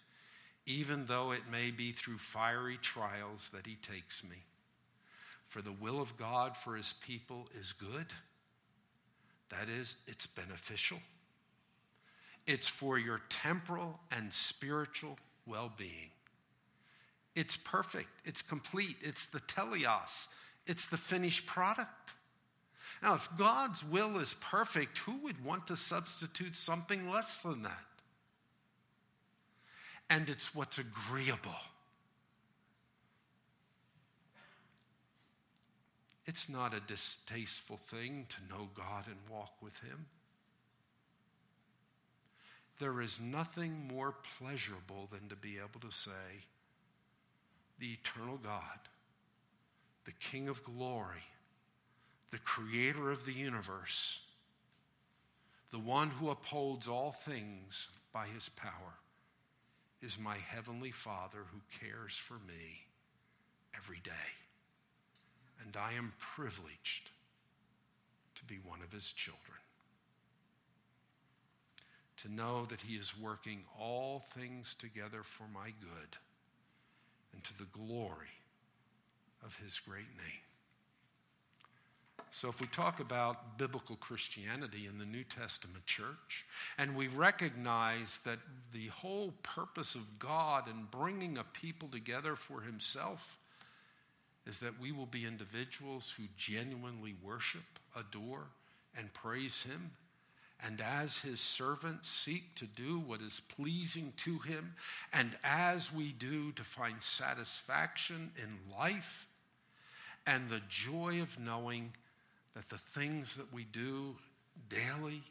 even 0.66 1.06
though 1.06 1.32
it 1.32 1.42
may 1.52 1.70
be 1.70 1.92
through 1.92 2.18
fiery 2.18 2.78
trials 2.82 3.50
that 3.54 3.68
He 3.68 3.76
takes 3.76 4.24
me. 4.24 4.46
For 5.48 5.62
the 5.62 5.74
will 5.74 6.02
of 6.02 6.18
God 6.18 6.58
for 6.58 6.76
His 6.76 6.94
people 6.94 7.48
is 7.60 7.74
good. 7.74 8.08
That 9.50 9.70
is, 9.70 9.98
it's 10.08 10.26
beneficial. 10.26 11.00
It's 12.48 12.68
for 12.68 12.98
your 12.98 13.22
temporal 13.30 14.00
and 14.12 14.34
spiritual 14.34 15.20
well 15.46 15.72
being. 15.78 16.12
It's 17.36 17.58
perfect, 17.58 18.10
it's 18.24 18.42
complete, 18.42 18.96
it's 19.02 19.28
the 19.28 19.42
teleos, 19.42 20.28
it's 20.66 20.88
the 20.88 20.98
finished 20.98 21.46
product. 21.46 22.14
Now, 23.04 23.16
if 23.16 23.30
God's 23.38 23.84
will 23.84 24.18
is 24.18 24.36
perfect, 24.36 25.00
who 25.00 25.18
would 25.24 25.44
want 25.44 25.68
to 25.68 25.78
substitute 25.78 26.56
something 26.56 27.10
less 27.10 27.42
than 27.42 27.64
that? 27.64 27.86
And 30.10 30.30
it's 30.30 30.56
what's 30.56 30.78
agreeable. 30.78 31.52
It's 36.26 36.50
not 36.50 36.74
a 36.74 36.80
distasteful 36.80 37.78
thing 37.78 38.28
to 38.30 38.54
know 38.54 38.70
God 38.76 39.06
and 39.08 39.18
walk 39.30 39.54
with 39.62 39.78
Him. 39.80 40.06
There 42.80 43.02
is 43.02 43.20
nothing 43.20 43.88
more 43.88 44.16
pleasurable 44.38 45.08
than 45.12 45.30
to 45.30 45.36
be 45.36 45.58
able 45.58 45.88
to 45.88 45.96
say, 45.96 46.46
the 47.80 47.94
eternal 47.94 48.38
God, 48.38 48.80
the 50.06 50.12
King 50.14 50.48
of 50.48 50.64
glory, 50.64 51.24
the 52.32 52.38
creator 52.38 53.12
of 53.12 53.26
the 53.26 53.34
universe, 53.34 54.22
the 55.72 55.80
one 55.80 56.10
who 56.10 56.30
upholds 56.30 56.88
all 56.88 57.12
things 57.12 57.88
by 58.14 58.28
his 58.28 58.50
power, 58.50 59.00
is 60.02 60.20
my 60.20 60.38
heavenly 60.38 60.92
Father 60.92 61.40
who 61.52 61.60
cares 61.80 62.16
for 62.16 62.36
me 62.36 62.86
every 63.76 64.00
day. 64.04 64.12
And 65.64 65.76
I 65.76 65.94
am 65.94 66.14
privileged 66.20 67.10
to 68.36 68.46
be 68.46 68.56
one 68.64 68.82
of 68.82 68.92
his 68.92 69.12
children. 69.12 69.58
To 72.18 72.32
know 72.32 72.66
that 72.66 72.82
he 72.82 72.96
is 72.96 73.18
working 73.18 73.64
all 73.80 74.24
things 74.34 74.76
together 74.78 75.24
for 75.24 75.46
my 75.54 75.68
good 75.82 76.18
to 77.46 77.58
the 77.58 77.66
glory 77.72 78.28
of 79.44 79.58
his 79.58 79.80
great 79.80 80.10
name. 80.18 80.42
So, 82.32 82.50
if 82.50 82.60
we 82.60 82.68
talk 82.68 83.00
about 83.00 83.58
biblical 83.58 83.96
Christianity 83.96 84.88
in 84.88 84.98
the 84.98 85.06
New 85.06 85.24
Testament 85.24 85.86
church, 85.86 86.46
and 86.78 86.96
we 86.96 87.08
recognize 87.08 88.20
that 88.26 88.40
the 88.74 88.88
whole 88.88 89.34
purpose 89.42 89.96
of 89.96 90.20
God 90.20 90.68
in 90.68 90.88
bringing 90.92 91.38
a 91.38 91.46
people 91.46 91.88
together 91.88 92.36
for 92.36 92.62
himself 92.62 93.38
is 94.46 94.60
that 94.60 94.80
we 94.82 94.92
will 94.92 95.06
be 95.06 95.26
individuals 95.26 96.14
who 96.18 96.24
genuinely 96.36 97.16
worship, 97.24 97.80
adore, 97.96 98.48
and 98.98 99.14
praise 99.14 99.64
him 99.64 99.92
and 100.64 100.82
as 100.82 101.20
his 101.20 101.40
servants 101.40 102.10
seek 102.10 102.56
to 102.56 102.66
do 102.66 103.00
what 103.00 103.22
is 103.22 103.42
pleasing 103.56 104.14
to 104.18 104.40
him, 104.40 104.74
and 105.14 105.38
as 105.44 105.94
we 105.94 106.12
do 106.12 106.52
to 106.54 106.64
find 106.64 107.02
satisfaction 107.02 108.32
in 108.42 108.76
life 108.78 109.28
and 110.26 110.50
the 110.50 110.62
joy 110.68 111.22
of 111.22 111.40
knowing 111.40 111.94
that 112.56 112.70
the 112.70 112.78
things 112.78 113.36
that 113.36 113.54
we 113.54 113.64
do 113.64 114.16
daily, 114.70 115.22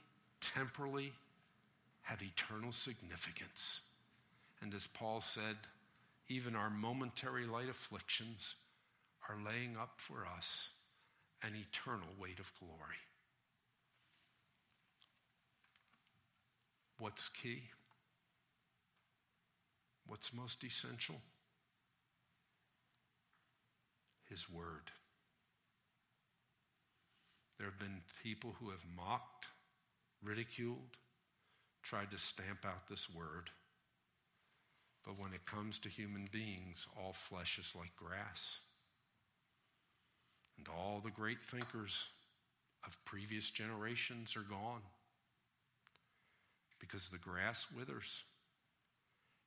temporally, 0.40 1.12
have 2.02 2.22
eternal 2.22 2.70
significance. 2.70 3.80
And 4.60 4.74
as 4.74 4.86
Paul 4.86 5.20
said, 5.20 5.56
even 6.28 6.54
our 6.54 6.70
momentary 6.70 7.46
light 7.46 7.68
afflictions 7.68 8.54
are 9.28 9.36
laying 9.44 9.76
up 9.76 9.92
for 9.96 10.26
us 10.36 10.70
an 11.42 11.52
eternal 11.54 12.08
weight 12.20 12.38
of 12.38 12.52
glory. 12.58 12.96
What's 16.98 17.28
key? 17.28 17.64
What's 20.06 20.32
most 20.32 20.62
essential? 20.62 21.16
His 24.28 24.48
Word. 24.48 24.92
There 27.58 27.66
have 27.66 27.78
been 27.78 28.02
people 28.22 28.54
who 28.60 28.70
have 28.70 28.84
mocked, 28.96 29.46
ridiculed, 30.22 30.98
tried 31.82 32.10
to 32.10 32.18
stamp 32.18 32.64
out 32.64 32.88
this 32.88 33.08
Word. 33.12 33.50
But 35.04 35.18
when 35.18 35.34
it 35.34 35.46
comes 35.46 35.78
to 35.80 35.88
human 35.88 36.28
beings, 36.32 36.86
all 36.96 37.12
flesh 37.12 37.58
is 37.58 37.74
like 37.76 37.94
grass. 37.96 38.60
And 40.56 40.66
all 40.68 41.00
the 41.04 41.10
great 41.10 41.42
thinkers 41.42 42.06
of 42.86 42.96
previous 43.04 43.50
generations 43.50 44.36
are 44.36 44.42
gone 44.42 44.82
because 46.78 47.08
the 47.08 47.18
grass 47.18 47.66
withers 47.74 48.24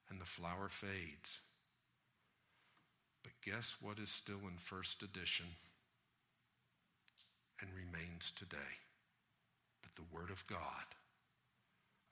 and 0.09 0.21
the 0.21 0.25
flower 0.25 0.69
fades. 0.69 1.41
But 3.23 3.33
guess 3.43 3.75
what 3.81 3.99
is 3.99 4.09
still 4.09 4.47
in 4.49 4.57
first 4.57 5.03
edition 5.03 5.47
and 7.59 7.69
remains 7.75 8.31
today? 8.31 8.79
That 9.83 9.95
the 9.95 10.15
Word 10.15 10.29
of 10.31 10.47
God 10.47 10.95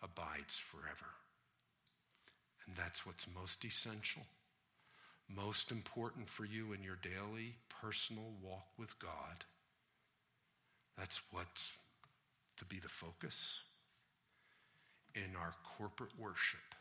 abides 0.01 0.57
forever. 0.57 1.15
And 2.67 2.75
that's 2.75 3.05
what's 3.05 3.27
most 3.33 3.63
essential, 3.63 4.23
most 5.33 5.71
important 5.71 6.29
for 6.29 6.45
you 6.45 6.73
in 6.73 6.83
your 6.83 6.97
daily 7.01 7.55
personal 7.69 8.33
walk 8.43 8.67
with 8.77 8.99
God. 8.99 9.45
That's 10.97 11.21
what's 11.31 11.73
to 12.57 12.65
be 12.65 12.79
the 12.79 12.89
focus 12.89 13.61
in 15.15 15.35
our 15.39 15.53
corporate 15.77 16.19
worship 16.19 16.75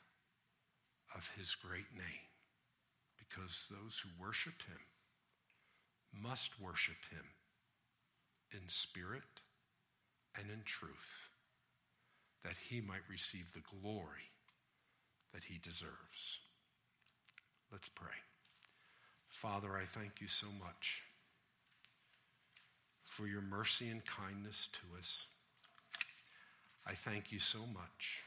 of 1.14 1.30
his 1.38 1.54
great 1.54 1.92
name. 1.96 2.28
Because 3.18 3.70
those 3.70 4.02
who 4.02 4.24
worship 4.24 4.60
him 4.68 4.80
must 6.22 6.60
worship 6.60 6.96
him 7.10 7.24
in 8.52 8.68
spirit 8.68 9.22
and 10.38 10.50
in 10.50 10.62
truth, 10.64 11.30
that 12.44 12.56
he 12.68 12.80
might 12.80 13.08
receive 13.10 13.46
the 13.52 13.78
glory 13.80 14.30
that 15.32 15.44
he 15.44 15.58
deserves. 15.58 16.40
Let's 17.72 17.88
pray. 17.88 18.14
Father, 19.28 19.76
I 19.76 19.84
thank 19.84 20.20
you 20.20 20.28
so 20.28 20.46
much 20.62 21.02
for 23.04 23.26
your 23.26 23.42
mercy 23.42 23.88
and 23.88 24.02
kindness 24.04 24.68
to 24.72 24.98
us. 24.98 25.26
I 26.86 26.92
thank 26.92 27.32
you 27.32 27.38
so 27.38 27.60
much 27.72 28.20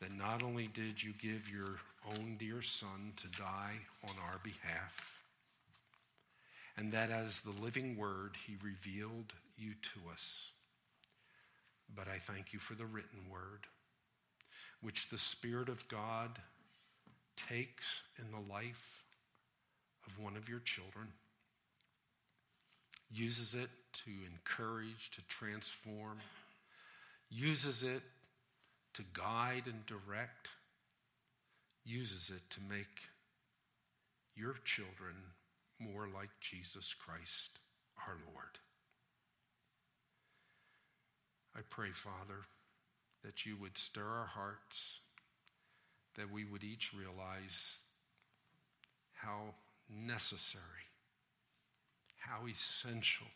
that 0.00 0.12
not 0.12 0.42
only 0.42 0.68
did 0.68 1.02
you 1.02 1.12
give 1.20 1.48
your 1.48 1.80
own 2.08 2.36
dear 2.38 2.62
Son 2.62 3.12
to 3.16 3.26
die 3.28 3.78
on 4.04 4.14
our 4.24 4.38
behalf, 4.42 5.20
and 6.76 6.92
that 6.92 7.10
as 7.10 7.40
the 7.40 7.62
living 7.62 7.96
Word, 7.96 8.36
He 8.46 8.56
revealed 8.62 9.34
you 9.58 9.72
to 9.82 10.12
us, 10.12 10.52
but 11.94 12.06
I 12.08 12.18
thank 12.18 12.52
you 12.52 12.58
for 12.58 12.74
the 12.74 12.86
written 12.86 13.28
Word, 13.30 13.66
which 14.80 15.08
the 15.08 15.18
Spirit 15.18 15.68
of 15.68 15.88
God 15.88 16.38
takes 17.36 18.02
in 18.18 18.30
the 18.30 18.52
life 18.52 19.04
of 20.06 20.22
one 20.22 20.36
of 20.36 20.48
your 20.48 20.60
children, 20.60 21.08
uses 23.12 23.54
it 23.54 23.70
to 23.92 24.10
encourage, 24.32 25.10
to 25.10 25.22
transform 25.26 26.18
uses 27.30 27.82
it 27.82 28.02
to 28.94 29.02
guide 29.12 29.62
and 29.66 29.86
direct, 29.86 30.50
uses 31.84 32.30
it 32.30 32.42
to 32.50 32.60
make 32.68 33.08
your 34.34 34.54
children 34.64 35.14
more 35.78 36.08
like 36.12 36.30
Jesus 36.40 36.92
Christ, 36.94 37.58
our 38.06 38.16
Lord. 38.32 38.58
I 41.56 41.60
pray, 41.68 41.90
Father, 41.92 42.46
that 43.24 43.46
you 43.46 43.56
would 43.60 43.78
stir 43.78 44.04
our 44.04 44.26
hearts, 44.26 45.00
that 46.16 46.32
we 46.32 46.44
would 46.44 46.64
each 46.64 46.92
realize 46.92 47.78
how 49.12 49.54
necessary, 49.88 50.62
how 52.18 52.46
essential, 52.46 53.26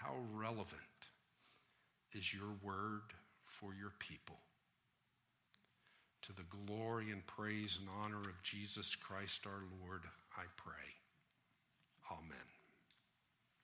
how 0.00 0.14
relevant 0.34 1.08
is 2.14 2.32
your 2.32 2.50
word 2.62 3.12
for 3.46 3.74
your 3.74 3.92
people. 3.98 4.38
To 6.22 6.32
the 6.32 6.44
glory 6.66 7.10
and 7.10 7.26
praise 7.26 7.78
and 7.80 7.88
honor 8.02 8.20
of 8.20 8.42
Jesus 8.42 8.94
Christ 8.94 9.46
our 9.46 9.62
Lord, 9.80 10.02
I 10.36 10.44
pray. 10.56 10.74
Amen. 12.10 12.57